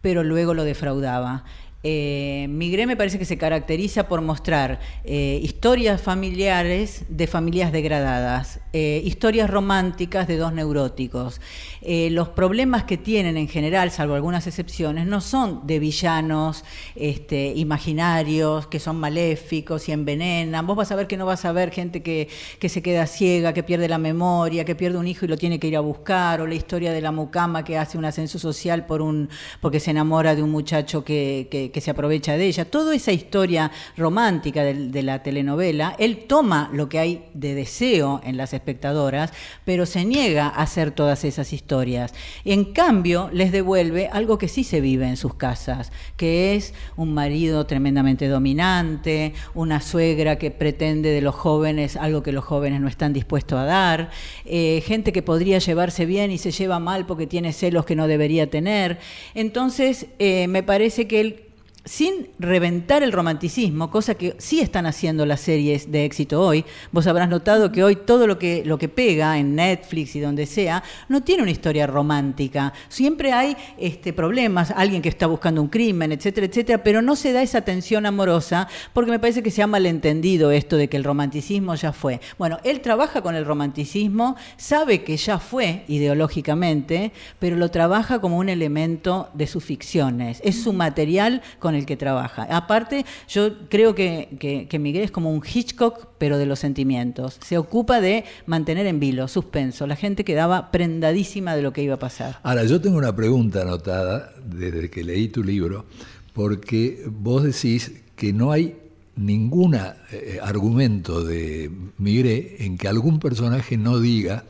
[0.02, 1.44] pero luego lo defraudaba.
[1.86, 8.62] Eh, Migré me parece que se caracteriza por mostrar eh, historias familiares de familias degradadas,
[8.72, 11.42] eh, historias románticas de dos neuróticos.
[11.82, 16.64] Eh, los problemas que tienen en general, salvo algunas excepciones, no son de villanos
[16.96, 20.66] este, imaginarios, que son maléficos y envenenan.
[20.66, 22.30] Vos vas a ver que no vas a ver gente que,
[22.70, 25.68] se queda ciega, que pierde la memoria, que pierde un hijo y lo tiene que
[25.68, 29.02] ir a buscar, o la historia de la mucama que hace un ascenso social por
[29.02, 29.30] un,
[29.60, 33.72] porque se enamora de un muchacho que que se aprovecha de ella, toda esa historia
[33.98, 39.34] romántica de, la telenovela, él toma lo que hay de deseo en las espectadoras,
[39.66, 42.14] pero se niega a hacer todas esas historias.
[42.46, 47.14] En cambio, les devuelve algo que sí se vive en sus casas, que es un
[47.14, 52.88] marido tremendamente dominante, una suegra que pretende de los jóvenes algo que los jóvenes no
[52.88, 54.12] están dispuestos a dar,
[54.46, 58.08] eh, gente que podría llevarse bien y se lleva mal porque tiene celos que no
[58.08, 59.00] debería tener.
[59.34, 61.44] Entonces, eh, me parece que él
[61.86, 66.64] sin reventar el romanticismo, cosa que sí están haciendo las series de éxito hoy.
[66.92, 70.46] Vos habrás notado que hoy todo lo que, lo que pega en Netflix y donde
[70.46, 72.72] sea no tiene una historia romántica.
[72.88, 77.34] Siempre hay este, problemas, alguien que está buscando un crimen, etcétera, etcétera, pero no se
[77.34, 81.04] da esa tensión amorosa porque me parece que se ha malentendido esto de que el
[81.04, 82.22] romanticismo ya fue.
[82.38, 88.38] Bueno, él trabaja con el romanticismo, sabe que ya fue ideológicamente, pero lo trabaja como
[88.38, 90.40] un elemento de sus ficciones.
[90.46, 92.48] Es su material con el que trabaja.
[92.50, 97.40] Aparte, yo creo que, que, Miguel es como un Hitchcock, pero de los sentimientos.
[97.46, 99.88] Se ocupa de mantener en vilo, suspenso.
[99.88, 102.40] La gente quedaba prendadísima de lo que iba a pasar.
[102.44, 105.86] Ahora, yo tengo una pregunta anotada desde que leí tu libro,
[106.34, 108.76] porque vos decís que no hay
[109.16, 114.44] ningún eh, argumento de Migré en que algún personaje no diga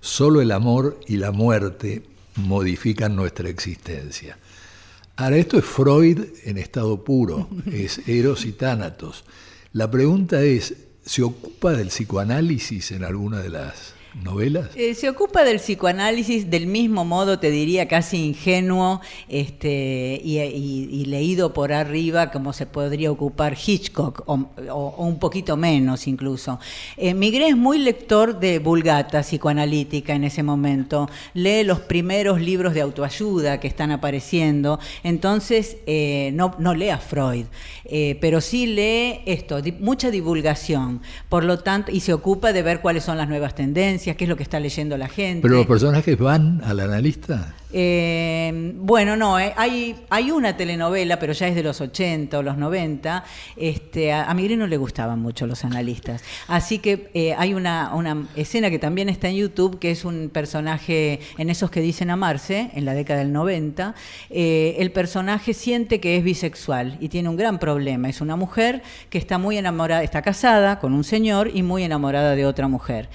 [0.00, 2.02] solo el amor y la muerte
[2.36, 4.38] modifican nuestra existencia.
[5.18, 9.24] Ahora, esto es Freud en estado puro, es Eros y Tánatos.
[9.72, 14.70] La pregunta es, ¿se ocupa del psicoanálisis en alguna de las novelas?
[14.74, 21.52] Eh, se ocupa del psicoanálisis del mismo modo, te diría, casi ingenuo este, y, leído
[21.52, 26.58] por arriba, como se podría ocupar Hitchcock, o, un poquito menos incluso.
[26.96, 32.74] Eh, Migré es muy lector de vulgata psicoanalítica en ese momento, lee los primeros libros
[32.74, 37.46] de autoayuda que están apareciendo, entonces eh, no, no lee a Freud,
[38.20, 43.04] pero sí lee esto, mucha divulgación, por lo tanto, y se ocupa de ver cuáles
[43.04, 45.42] son las nuevas tendencias qué es lo que está leyendo la gente.
[45.42, 47.54] Pero los personajes van al analista.
[47.72, 52.42] Eh, bueno, no, eh, hay, hay una telenovela, pero ya es de los 80 o
[52.42, 53.24] los 90.
[53.56, 56.22] Este, a, a no le gustaban mucho los analistas.
[56.46, 60.30] Así que eh, hay una, una escena que también está en YouTube, que es un
[60.32, 63.94] personaje en esos que dicen amarse, en la década del 90.
[64.30, 68.08] Eh, el personaje siente que es bisexual y tiene un gran problema.
[68.08, 72.34] Es una mujer que está muy enamorada, está casada con un señor y muy enamorada
[72.34, 73.08] de otra mujer.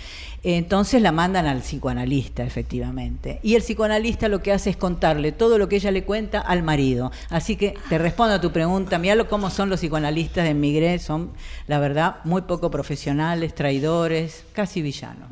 [0.43, 3.39] Entonces la mandan al psicoanalista, efectivamente.
[3.43, 6.63] Y el psicoanalista lo que hace es contarle todo lo que ella le cuenta al
[6.63, 7.11] marido.
[7.29, 11.31] Así que te respondo a tu pregunta, mira cómo son los psicoanalistas de Migré, son,
[11.67, 15.29] la verdad, muy poco profesionales, traidores, casi villanos.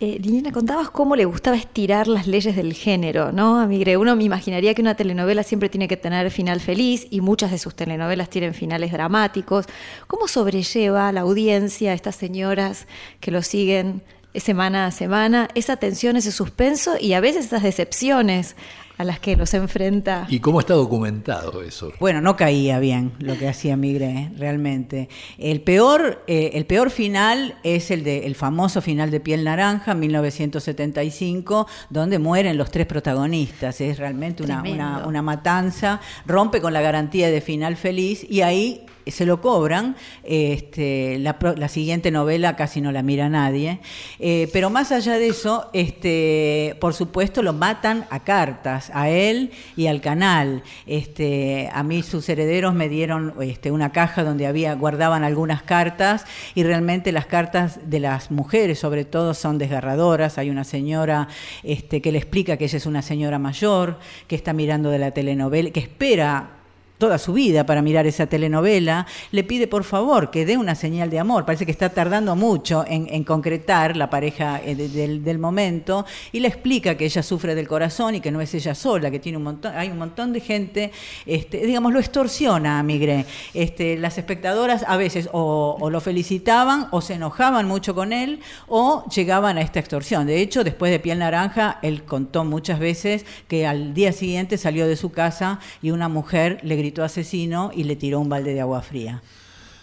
[0.00, 3.58] Eh, Liliana, contabas cómo le gustaba estirar las leyes del género, ¿no?
[3.58, 7.20] A Migre, uno me imaginaría que una telenovela siempre tiene que tener final feliz y
[7.20, 9.66] muchas de sus telenovelas tienen finales dramáticos.
[10.06, 12.86] ¿Cómo sobrelleva la audiencia, estas señoras
[13.18, 14.02] que lo siguen
[14.34, 18.56] semana a semana, esa tensión, ese suspenso y a veces esas decepciones
[18.98, 20.26] a las que los enfrenta.
[20.28, 21.92] ¿Y cómo está documentado eso?
[22.00, 25.08] Bueno, no caía bien lo que hacía Migré, realmente.
[25.38, 29.94] El peor, eh, el peor final es el de el famoso final de Piel Naranja,
[29.94, 33.80] 1975, donde mueren los tres protagonistas.
[33.80, 38.84] Es realmente una, una, una matanza, rompe con la garantía de final feliz y ahí
[39.10, 39.96] se lo cobran.
[40.24, 43.80] Este, la, siguiente novela casi no la mira nadie.
[44.18, 49.50] Eh, pero más allá de eso, este, por supuesto, lo matan a cartas, a él
[49.76, 50.62] y al canal.
[50.86, 56.24] Este, a mí sus herederos me dieron este, una caja donde había, guardaban algunas cartas
[56.54, 60.38] y realmente las cartas de las mujeres, sobre todo, son desgarradoras.
[60.38, 61.28] Hay una señora
[61.62, 65.10] este, que le explica que ella es una señora mayor, que está mirando de la
[65.10, 66.57] telenovela, que espera
[66.98, 71.10] toda su vida para mirar esa telenovela, le pide por favor que dé una señal
[71.10, 71.46] de amor.
[71.46, 74.88] Parece que está tardando mucho en, concretar la pareja eh, de,
[75.20, 78.74] del, momento y le explica que ella sufre del corazón y que no es ella
[78.74, 80.90] sola, que tiene un montón, hay un montón de gente,
[81.24, 83.24] este, digamos, lo extorsiona a Migré.
[83.54, 89.04] Este, las espectadoras a veces o, lo felicitaban o se enojaban mucho con él o
[89.14, 90.26] llegaban a esta extorsión.
[90.26, 94.86] De hecho, después de Piel Naranja, él contó muchas veces que al día siguiente salió
[94.86, 98.60] de su casa y una mujer le gritó asesino y le tiró un balde de
[98.60, 99.22] agua fría.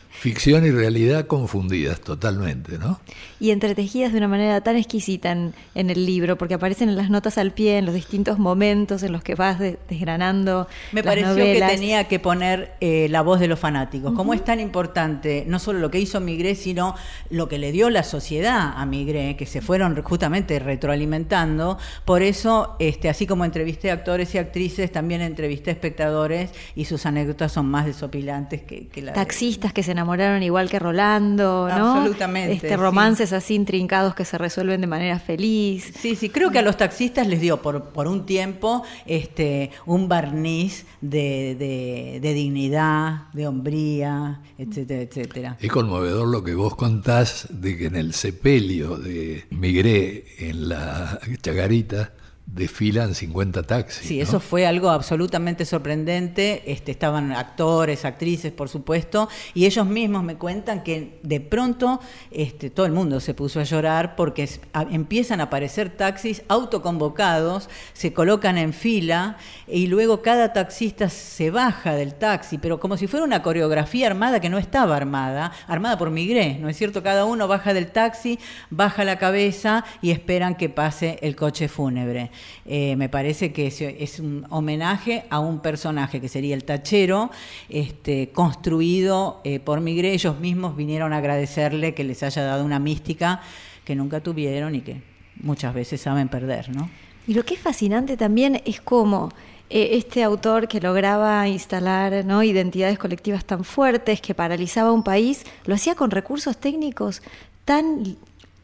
[0.09, 2.99] Ficción y realidad confundidas totalmente, ¿no?
[3.39, 7.09] Y entretejidas de una manera tan exquisita en, en, el libro, porque aparecen en las
[7.09, 10.67] notas al pie, en los distintos momentos en los que vas de, desgranando.
[10.91, 11.69] Me las pareció novelas.
[11.69, 14.11] que tenía que poner eh, la voz de los fanáticos.
[14.11, 14.17] Uh -huh.
[14.17, 16.95] Como es tan importante, no solo lo que hizo Migré, sino
[17.29, 21.77] lo que le dio la sociedad a Migré, que se fueron justamente retroalimentando.
[22.05, 27.51] Por eso, este, así como entrevisté actores y actrices, también entrevisté espectadores y sus anécdotas
[27.51, 29.13] son más desopilantes que, que la.
[29.13, 31.95] Taxistas que se enamoraron igual que Rolando, ¿no?
[31.95, 32.53] Absolutamente.
[32.53, 33.24] Este, romances sí.
[33.33, 35.91] Así intrincados que se resuelven de manera feliz.
[35.99, 40.07] Sí, sí, creo que a los taxistas les dio por, por un tiempo este, un
[40.07, 45.57] barniz de, de, de dignidad, de hombría, etcétera, etcétera.
[45.59, 51.19] Es conmovedor lo que vos contás de que en el sepelio de Migré, en la
[51.41, 52.13] Chagarita,
[52.45, 54.07] desfilan 50 taxis.
[54.07, 54.23] Sí, ¿no?
[54.23, 56.63] eso fue algo absolutamente sorprendente.
[56.71, 61.99] Este, estaban actores, actrices, por supuesto, y ellos mismos me cuentan que de pronto
[62.31, 64.47] este, todo el mundo se puso a llorar porque
[64.91, 69.37] empiezan a aparecer taxis autoconvocados, se colocan en fila
[69.67, 74.39] y luego cada taxista se baja del taxi, pero como si fuera una coreografía armada
[74.39, 77.01] que no estaba armada, armada por Migré, ¿no es cierto?
[77.01, 78.39] Cada uno baja del taxi,
[78.69, 82.31] baja la cabeza y esperan que pase el coche fúnebre.
[82.65, 87.31] Eh, me parece que es, es, un homenaje a un personaje que sería el tachero,
[87.69, 90.13] este, construido eh, por Migré.
[90.13, 93.41] Ellos mismos vinieron a agradecerle que les haya dado una mística
[93.83, 95.01] que nunca tuvieron y que
[95.41, 96.89] muchas veces saben perder, ¿no?
[97.27, 99.29] Y lo que es fascinante también es cómo
[99.69, 102.43] eh, este autor que lograba instalar ¿no?
[102.43, 107.23] identidades colectivas tan fuertes, que paralizaba un país, lo hacía con recursos técnicos
[107.65, 108.15] tan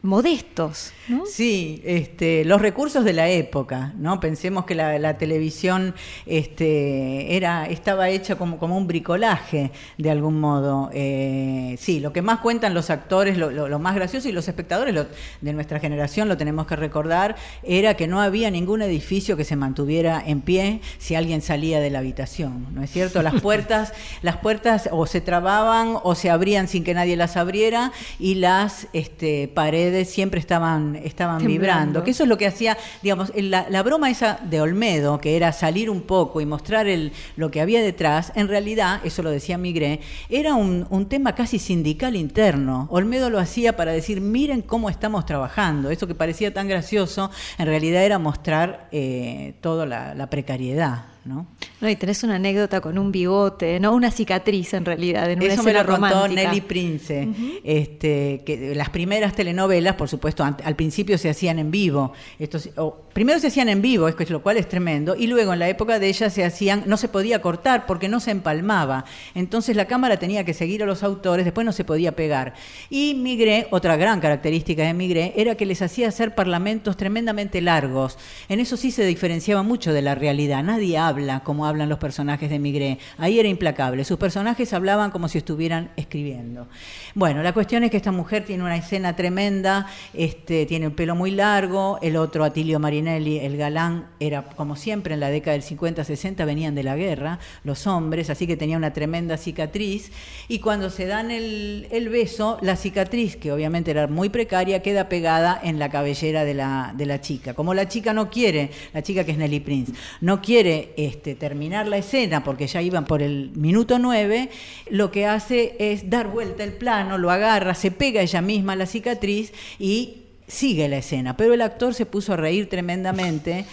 [0.02, 0.92] modestos.
[1.08, 1.26] ¿no?
[1.26, 4.18] Sí, este, los recursos de la época, ¿no?
[4.18, 5.94] Pensemos que la, la televisión
[6.26, 10.90] este, era, estaba hecha como, como, un bricolaje, de algún modo.
[10.92, 14.48] Eh, sí, lo que más cuentan los actores, lo, lo, lo más gracioso, y los
[14.48, 15.06] espectadores
[15.40, 19.54] de nuestra generación, lo tenemos que recordar, era que no había ningún edificio que se
[19.54, 23.22] mantuviera en pie si alguien salía de la habitación, ¿no es cierto?
[23.22, 23.92] Las puertas,
[24.22, 28.88] las puertas o se trababan o se abrían sin que nadie las abriera, y las
[28.92, 32.02] este, paredes paredes siempre estaban, estaban vibrando.
[32.02, 35.52] Que eso es lo que hacía, digamos, la, la, broma esa de Olmedo, que era
[35.52, 39.58] salir un poco y mostrar el, lo que había detrás, en realidad, eso lo decía
[39.58, 42.86] Migré, era un, un tema casi sindical interno.
[42.90, 45.90] Olmedo lo hacía para decir, miren cómo estamos trabajando.
[45.90, 51.11] Eso que parecía tan gracioso, en realidad era mostrar eh, toda la precariedad.
[51.24, 51.46] ¿No?
[51.80, 53.94] No, y tenés una anécdota con un bigote, ¿no?
[53.94, 57.28] Una cicatriz en realidad, en una Eso me lo contó Nelly Prince.
[57.64, 62.12] este, que las primeras telenovelas, por supuesto, al principio se hacían en vivo.
[62.38, 62.70] Estos,
[63.12, 66.08] primero se hacían en vivo, lo cual es tremendo, y luego en la época de
[66.08, 69.04] ella se hacían, no se podía cortar porque no se empalmaba.
[69.34, 72.54] Entonces la cámara tenía que seguir a los autores, después no se podía pegar.
[72.90, 78.18] Y Migré, otra gran característica de Migré, era que les hacía hacer parlamentos tremendamente largos.
[78.48, 80.62] En eso sí se diferenciaba mucho de la realidad.
[80.62, 82.98] Nadie habla como hablan los personajes de Migré.
[83.18, 84.04] Ahí era implacable.
[84.04, 86.68] Sus personajes hablaban como si estuvieran escribiendo.
[87.14, 91.14] Bueno, la cuestión es que esta mujer tiene una escena tremenda, este, tiene el pelo
[91.14, 95.62] muy largo, el otro Atilio Marinelli, el galán, era como siempre en la década del
[95.62, 100.12] 50-60 venían de la guerra, los hombres, así que tenía una tremenda cicatriz.
[100.48, 105.08] Y cuando se dan el, el beso, la cicatriz, que obviamente era muy precaria, queda
[105.08, 107.54] pegada en la cabellera de la, de la chica.
[107.54, 111.88] Como la chica no quiere, la chica que es Nelly Prince, no quiere este, terminar
[111.88, 114.48] la escena, porque ya iban por el minuto 9,
[114.90, 118.86] lo que hace es dar vuelta el plano, lo agarra, se pega ella misma la
[118.86, 120.21] cicatriz y
[120.52, 123.64] sigue la escena, pero el actor se puso a reír tremendamente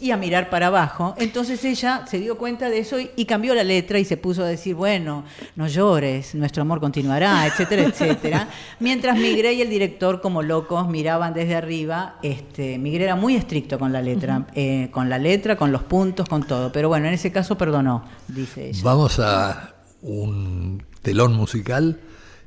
[0.00, 1.14] y a mirar para abajo.
[1.18, 4.46] Entonces ella se dio cuenta de eso y, cambió la letra y se puso a
[4.46, 5.24] decir, bueno,
[5.56, 8.48] no llores, nuestro amor continuará, etcétera, etcétera.
[8.80, 12.18] Mientras Migré y el director, como locos, miraban desde arriba.
[12.22, 16.28] Este, Migré era muy estricto con la letra, eh, con la letra, con los puntos,
[16.28, 16.70] con todo.
[16.72, 18.80] Pero bueno, en ese caso perdonó, dice ella.
[18.84, 22.00] Vamos a un telón musical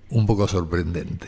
[0.09, 1.27] un poco sorprendente.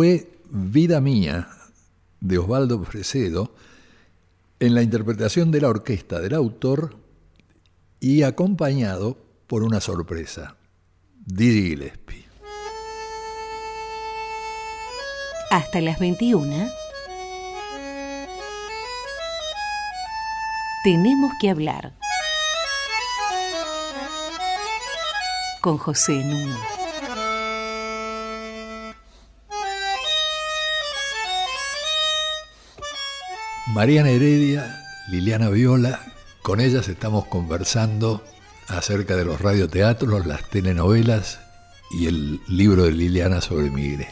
[0.00, 1.50] Fue Vida Mía
[2.22, 3.54] de Osvaldo Fresedo
[4.58, 6.96] en la interpretación de la orquesta del autor
[8.00, 10.56] y acompañado por una sorpresa,
[11.26, 12.24] Didi Gillespie.
[15.50, 16.66] Hasta las 21.
[20.82, 21.92] Tenemos que hablar.
[25.60, 26.79] Con José Nuno.
[33.74, 36.00] Mariana Heredia, Liliana Viola,
[36.42, 38.20] con ellas estamos conversando
[38.66, 41.38] acerca de los radioteatros, las telenovelas
[41.92, 44.08] y el libro de Liliana sobre Migre.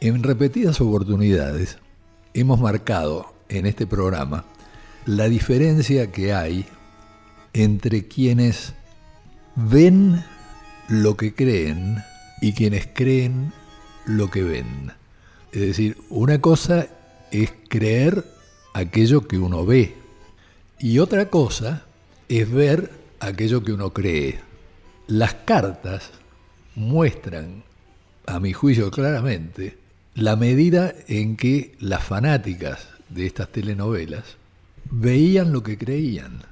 [0.00, 1.76] En repetidas oportunidades
[2.32, 4.46] hemos marcado en este programa
[5.04, 6.64] la diferencia que hay
[7.52, 8.72] entre quienes
[9.56, 10.24] ven
[10.88, 12.02] lo que creen
[12.40, 13.52] y quienes creen
[14.06, 14.92] lo que ven.
[15.52, 16.88] Es decir, una cosa
[17.32, 18.24] es creer
[18.74, 19.94] aquello que uno ve
[20.78, 21.84] y otra cosa
[22.28, 24.40] es ver aquello que uno cree.
[25.06, 26.10] Las cartas
[26.74, 27.62] muestran,
[28.26, 29.78] a mi juicio claramente,
[30.14, 34.36] la medida en que las fanáticas de estas telenovelas
[34.90, 36.42] veían lo que creían.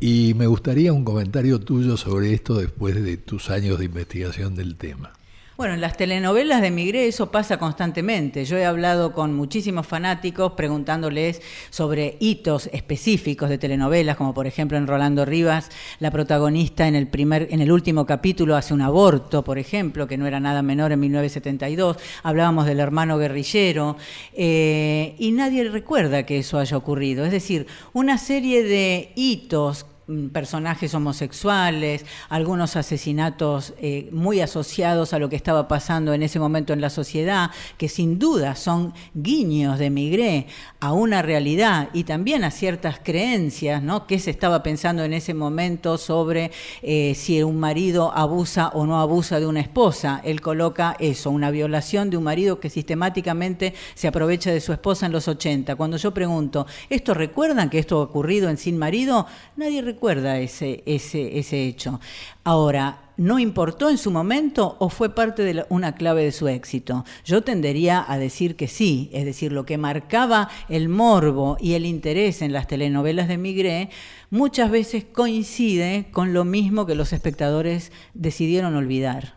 [0.00, 4.76] Y me gustaría un comentario tuyo sobre esto después de tus años de investigación del
[4.76, 5.12] tema.
[5.56, 8.44] Bueno, en las telenovelas de Migré eso pasa constantemente.
[8.44, 11.40] Yo he hablado con muchísimos fanáticos preguntándoles
[11.70, 17.06] sobre hitos específicos de telenovelas, como por ejemplo en Rolando Rivas, la protagonista en el
[17.06, 20.90] primer, en el último capítulo hace un aborto, por ejemplo, que no era nada menor
[20.90, 21.98] en 1972.
[22.24, 23.96] Hablábamos del hermano guerrillero
[24.32, 27.24] eh, y nadie recuerda que eso haya ocurrido.
[27.24, 29.86] Es decir, una serie de hitos
[30.32, 36.72] personajes homosexuales, algunos asesinatos eh, muy asociados a lo que estaba pasando en ese momento
[36.72, 40.46] en la sociedad, que sin duda son guiños de Migré
[40.80, 44.06] a una realidad y también a ciertas creencias, ¿no?
[44.06, 46.50] ¿Qué se estaba pensando en ese momento sobre
[46.82, 50.20] eh, si un marido abusa o no abusa de una esposa?
[50.24, 55.06] Él coloca eso, una violación de un marido que sistemáticamente se aprovecha de su esposa
[55.06, 55.76] en los 80.
[55.76, 59.26] Cuando yo pregunto, ¿esto recuerdan que esto ha ocurrido en Sin Marido?
[59.56, 59.93] Nadie recuerda
[60.38, 62.00] ese, ese, ese hecho.
[62.44, 67.04] Ahora, ¿no importó en su momento o fue parte de una clave de su éxito?
[67.24, 71.86] Yo tendería a decir que sí, es decir, lo que marcaba el morbo y el
[71.86, 73.90] interés en las telenovelas de Migré
[74.30, 79.36] muchas veces coincide con lo mismo que los espectadores decidieron olvidar.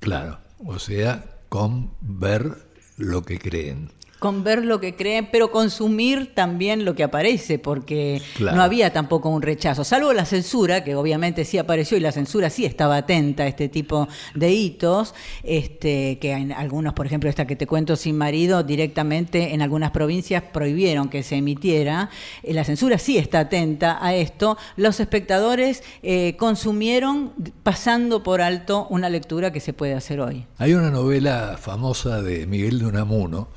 [0.00, 2.56] Claro, o sea, con ver
[2.96, 8.20] lo que creen con ver lo que creen, pero consumir también lo que aparece, porque
[8.38, 12.50] no había tampoco un rechazo, salvo la censura, que obviamente sí apareció y la censura
[12.50, 17.46] sí estaba atenta a este tipo de hitos, este, que en algunos, por ejemplo, esta
[17.46, 22.10] que te cuento sin marido, directamente en algunas provincias prohibieron que se emitiera,
[22.42, 28.86] eh, la censura sí está atenta a esto, los espectadores eh, consumieron pasando por alto
[28.90, 30.44] una lectura que se puede hacer hoy.
[30.58, 33.48] Hay una novela famosa de Miguel de Unamuno,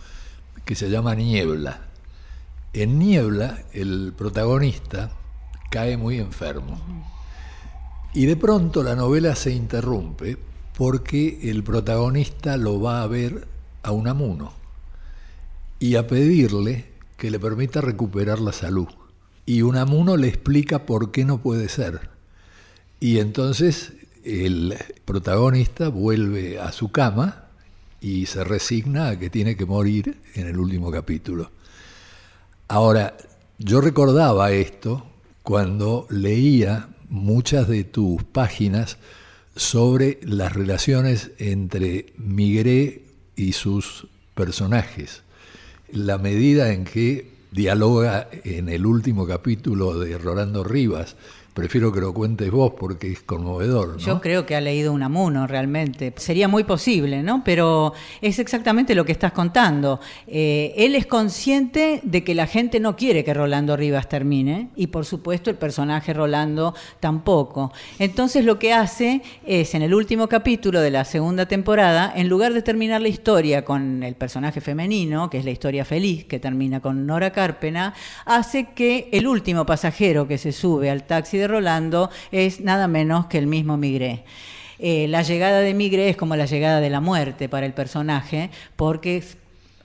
[0.66, 1.82] que se llama Niebla.
[2.74, 5.12] En Niebla el protagonista
[5.70, 6.80] cae muy enfermo.
[8.14, 10.38] Y de pronto la novela se interrumpe
[10.78, 13.48] porque el protagonista lo va a ver
[13.84, 14.54] a Unamuno
[15.80, 16.86] y a pedirle
[17.18, 18.88] que le permita recuperar la salud.
[19.46, 22.10] Y Unamuno le explica por qué no puede ser.
[23.00, 23.94] Y entonces
[24.24, 27.43] el protagonista vuelve a su cama
[28.04, 31.50] y se resigna a que tiene que morir en el último capítulo.
[32.68, 33.16] Ahora,
[33.58, 35.06] yo recordaba esto
[35.42, 38.98] cuando leía muchas de tus páginas
[39.56, 43.04] sobre las relaciones entre Migré
[43.38, 45.22] y sus personajes.
[45.90, 51.16] La medida en que dialoga en el último capítulo de Rolando Rivas
[51.54, 53.98] prefiero que lo cuentes vos porque es conmovedor.
[53.98, 56.14] Yo creo que ha leído un amuno realmente.
[56.18, 57.44] Sería muy posible, ¿no?
[57.44, 60.00] Pero es exactamente lo que estás contando.
[60.28, 64.88] Eh, él es consciente de que la gente no quiere que Rolando Rivas termine y
[64.88, 67.72] por supuesto el personaje Rolando tampoco.
[68.00, 72.54] Entonces lo que hace es en el último capítulo de la segunda temporada, en lugar
[72.54, 76.80] de terminar la historia con el personaje femenino, que es la historia feliz, que termina
[76.80, 77.94] con Nora Carpena,
[78.26, 83.38] hace que el último pasajero que se sube al taxi Rolando es nada menos que
[83.38, 84.24] el mismo Migré.
[84.80, 88.50] Eh, la llegada de Migré es como la llegada de la muerte para el personaje,
[88.76, 89.24] porque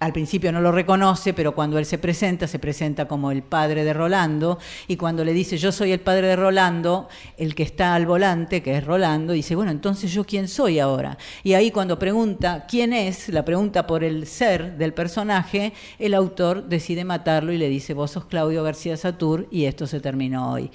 [0.01, 3.85] al principio no lo reconoce, pero cuando él se presenta, se presenta como el padre
[3.85, 7.95] de Rolando, y cuando le dice yo soy el padre de Rolando, el que está
[7.95, 11.19] al volante, que es Rolando, dice, bueno, entonces yo quién soy ahora.
[11.43, 16.69] Y ahí cuando pregunta quién es, la pregunta por el ser del personaje, el autor
[16.69, 20.71] decide matarlo y le dice, vos sos Claudio García Satur, y esto se terminó hoy.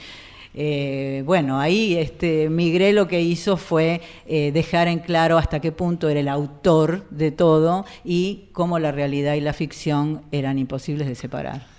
[0.56, 5.72] Eh, bueno, ahí este, Migré lo que hizo fue eh, dejar en claro hasta qué
[5.72, 11.08] punto era el autor de todo y cómo la realidad y la ficción eran imposibles
[11.08, 11.73] de separar.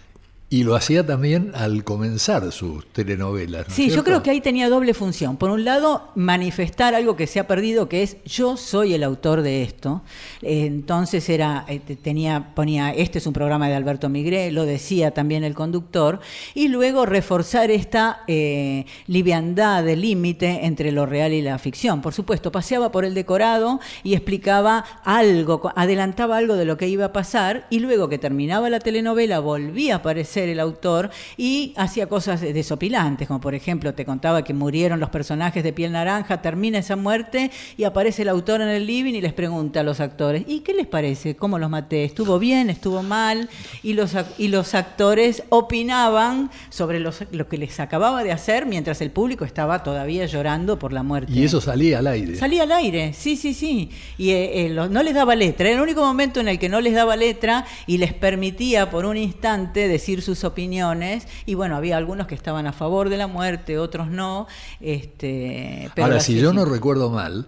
[0.54, 3.66] Y lo hacía también al comenzar sus telenovelas.
[3.70, 5.36] sí, yo creo que ahí tenía doble función.
[5.36, 9.42] Por un lado, manifestar algo que se ha perdido, que es yo soy el autor
[9.42, 10.02] de esto.
[10.42, 15.42] Entonces era, eh, tenía, ponía, este es un programa de Alberto Migré, lo decía también
[15.42, 16.20] el conductor,
[16.54, 22.00] y luego reforzar esta eh, liviandad de límite entre lo real y la ficción.
[22.00, 27.06] Por supuesto, paseaba por el decorado y explicaba algo, adelantaba algo de lo que iba
[27.06, 32.06] a pasar, y luego que terminaba la telenovela volvía a aparecer el autor y hacía
[32.08, 36.78] cosas desopilantes, como por ejemplo te contaba que murieron los personajes de piel naranja, termina
[36.78, 40.44] esa muerte y aparece el autor en el living y les pregunta a los actores,
[40.46, 41.36] ¿y qué les parece?
[41.36, 42.04] ¿Cómo los maté?
[42.04, 42.70] ¿Estuvo bien?
[42.70, 43.48] ¿Estuvo mal?
[43.82, 49.10] Y los, y los actores opinaban sobre lo que les acababa de hacer mientras el
[49.10, 51.32] público estaba todavía llorando por la muerte.
[51.32, 52.36] Y eso salía al aire.
[52.36, 53.90] Salía al aire, sí, sí, sí.
[54.18, 56.80] Y eh, eh, no les daba letra, era el único momento en el que no
[56.80, 61.96] les daba letra y les permitía por un instante decir sus opiniones y bueno, había
[61.96, 64.48] algunos que estaban a favor de la muerte, otros no.
[64.80, 67.46] Este, Ahora, si yo no recuerdo mal,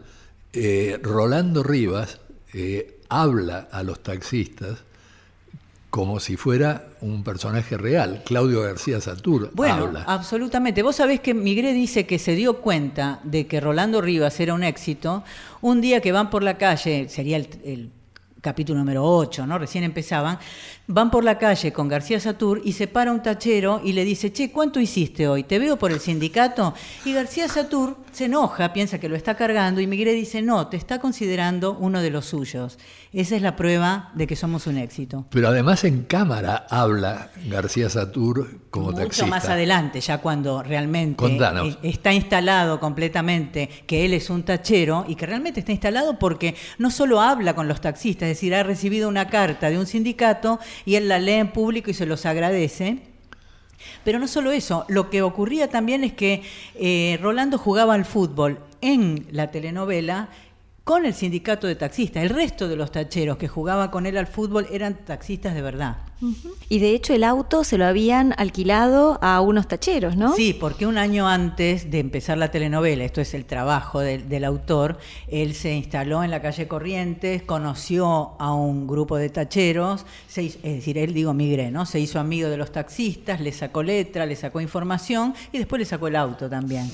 [0.53, 2.21] eh, Rolando Rivas
[2.55, 4.85] eh, habla a los taxistas
[5.91, 8.23] como si fuera un personaje real.
[8.25, 10.83] Claudio García Satur bueno, absolutamente.
[10.83, 14.63] Vos sabés que Migré dice que se dio cuenta de que Rolando Rivas era un
[14.63, 15.25] éxito
[15.63, 17.91] un día que van por la calle, sería el
[18.47, 19.59] capítulo número 8, ¿no?
[19.59, 20.39] Recién empezaban,
[20.89, 24.33] van por la calle con García Satur y se para un tachero y le dice,
[24.33, 25.43] che, ¿cuánto hiciste hoy?
[25.45, 26.75] ¿Te veo por el sindicato?
[27.05, 30.77] Y García Satur se enoja, piensa que lo está cargando y Miguel dice, no, te
[30.77, 32.79] está considerando uno de los suyos.
[33.13, 35.27] Esa es la prueba de que somos un éxito.
[35.31, 41.79] Pero además en cámara habla García Satur como Mucho más adelante, ya cuando realmente e-,
[41.83, 46.91] está instalado completamente que él es un tachero y que realmente está instalado porque no
[46.91, 50.97] solo habla con los taxistas, es decir, ha recibido una carta de un sindicato y
[50.97, 52.99] él la lee en público y se los agradece.
[54.05, 56.43] Pero no solo eso, lo que ocurría también es que
[56.75, 60.29] eh, Rolando jugaba al fútbol en la telenovela
[60.87, 62.23] con el sindicato de taxistas.
[62.23, 65.97] El resto de los tacheros que jugaban con él al fútbol eran taxistas de verdad.
[66.69, 70.37] Y de hecho el auto se lo habían alquilado a unos tacheros, ¿no?
[70.37, 74.99] Sí, porque un año antes de empezar la telenovela, esto es el trabajo del autor,
[75.27, 80.07] él se instaló en la calle Corrientes, conoció a un grupo de tacheros,
[80.37, 81.85] es decir, él digo migré, ¿no?
[81.85, 85.85] Se hizo amigo de los taxistas, le sacó letra, le sacó información y después le
[85.85, 86.89] sacó el auto también.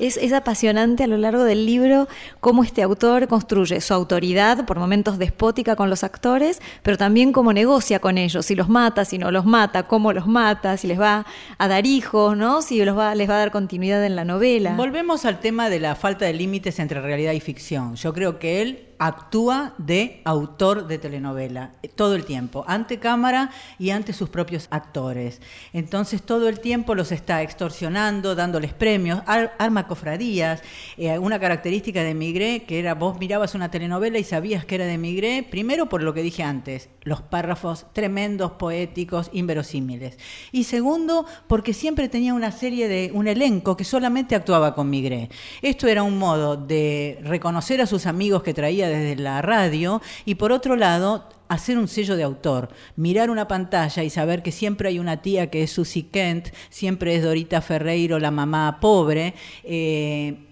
[0.00, 2.08] Es, apasionante a lo largo del libro
[2.40, 7.52] cómo este autor construye su autoridad, por momentos despótica con los actores, pero también cómo
[7.52, 11.00] negocia con ellos, si los mata, si no los mata, cómo los mata, si les
[11.00, 11.26] va
[11.58, 12.62] a dar hijos, ¿no?
[12.62, 14.74] si los va, les va a dar continuidad en la novela.
[14.74, 17.96] Volvemos al tema de la falta de límites entre realidad y ficción.
[17.96, 23.50] Yo creo que él actúa de autor de telenovela eh, todo el tiempo, ante cámara
[23.78, 25.40] y ante sus propios actores.
[25.72, 30.62] Entonces todo el tiempo los está extorsionando, dándoles premios, arma cofradías.
[30.98, 34.84] Eh, una característica de Migré, que era vos mirabas una telenovela y sabías que era
[34.84, 40.18] de Migré, primero por lo que dije antes, los párrafos tremendos, poéticos, inverosímiles.
[40.52, 45.30] Y segundo, porque siempre tenía una serie de, un elenco que solamente actuaba con Migré.
[45.62, 50.34] Esto era un modo de reconocer a sus amigos que traía desde la radio y
[50.34, 54.88] por otro lado hacer un sello de autor, mirar una pantalla y saber que siempre
[54.88, 59.34] hay una tía que es Susie Kent, siempre es Dorita Ferreiro, la mamá pobre.
[59.64, 60.49] Eh,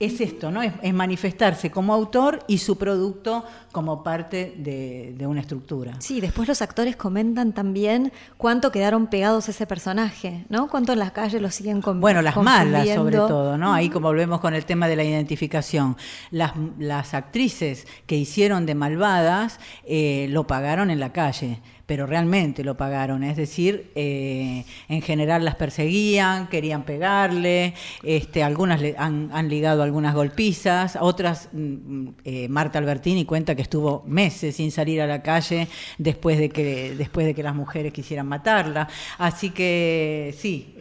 [0.00, 0.62] es esto, ¿no?
[0.62, 5.94] Es, manifestarse como autor y su producto como parte de, una estructura.
[5.98, 10.68] Sí, después los actores comentan también cuánto quedaron pegados a ese personaje, ¿no?
[10.68, 13.74] Cuánto en las calles lo siguen con Bueno, las malas sobre todo, ¿no?
[13.74, 15.96] Ahí como volvemos con el tema de la identificación.
[16.30, 22.64] Las, las actrices que hicieron de malvadas eh, lo pagaron en la calle pero realmente
[22.64, 27.72] lo pagaron, es decir, eh, en general las perseguían, querían pegarle,
[28.02, 33.62] este, algunas le han, ligado algunas golpizas, otras, mm, mm, eh, Marta Albertini cuenta que
[33.62, 35.66] estuvo meses sin salir a la calle
[35.96, 38.86] después de que, después de que las mujeres quisieran matarla,
[39.16, 40.76] así que sí,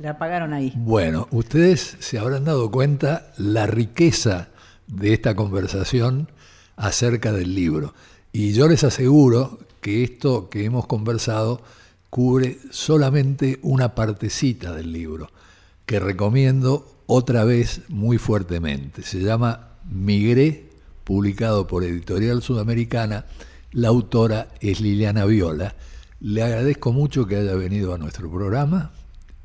[0.00, 0.72] la pagaron ahí.
[0.76, 4.50] Bueno, ustedes se habrán dado cuenta la riqueza
[4.86, 6.30] de esta conversación
[6.76, 7.92] acerca del libro.
[8.30, 11.60] Y yo les aseguro que esto que hemos conversado
[12.08, 15.28] cubre solamente una partecita del libro,
[15.84, 19.02] que recomiendo otra vez muy fuertemente.
[19.02, 20.70] Se llama Migré,
[21.04, 23.26] publicado por Editorial Sudamericana.
[23.72, 25.74] La autora es Liliana Viola.
[26.18, 28.90] Le agradezco mucho que haya venido a nuestro programa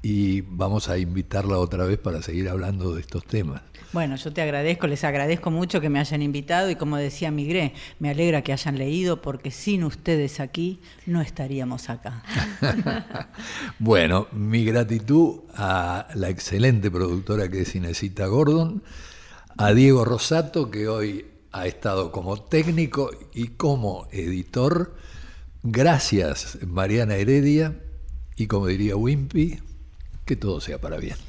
[0.02, 3.62] y vamos a invitarla otra vez para seguir hablando de estos temas.
[3.92, 7.74] Bueno, yo te agradezco, les agradezco mucho que me hayan invitado y como decía Migré,
[7.98, 12.24] me alegra que hayan leído porque sin ustedes aquí no estaríamos acá.
[13.80, 18.84] bueno, mi gratitud a la excelente productora que es Inesita Gordon,
[19.58, 24.96] a Diego Rosato que hoy ha estado como técnico y como editor.
[25.64, 27.76] Gracias Mariana Heredia
[28.36, 29.60] y como diría Wimpy,
[30.30, 31.29] que todo sea para bien.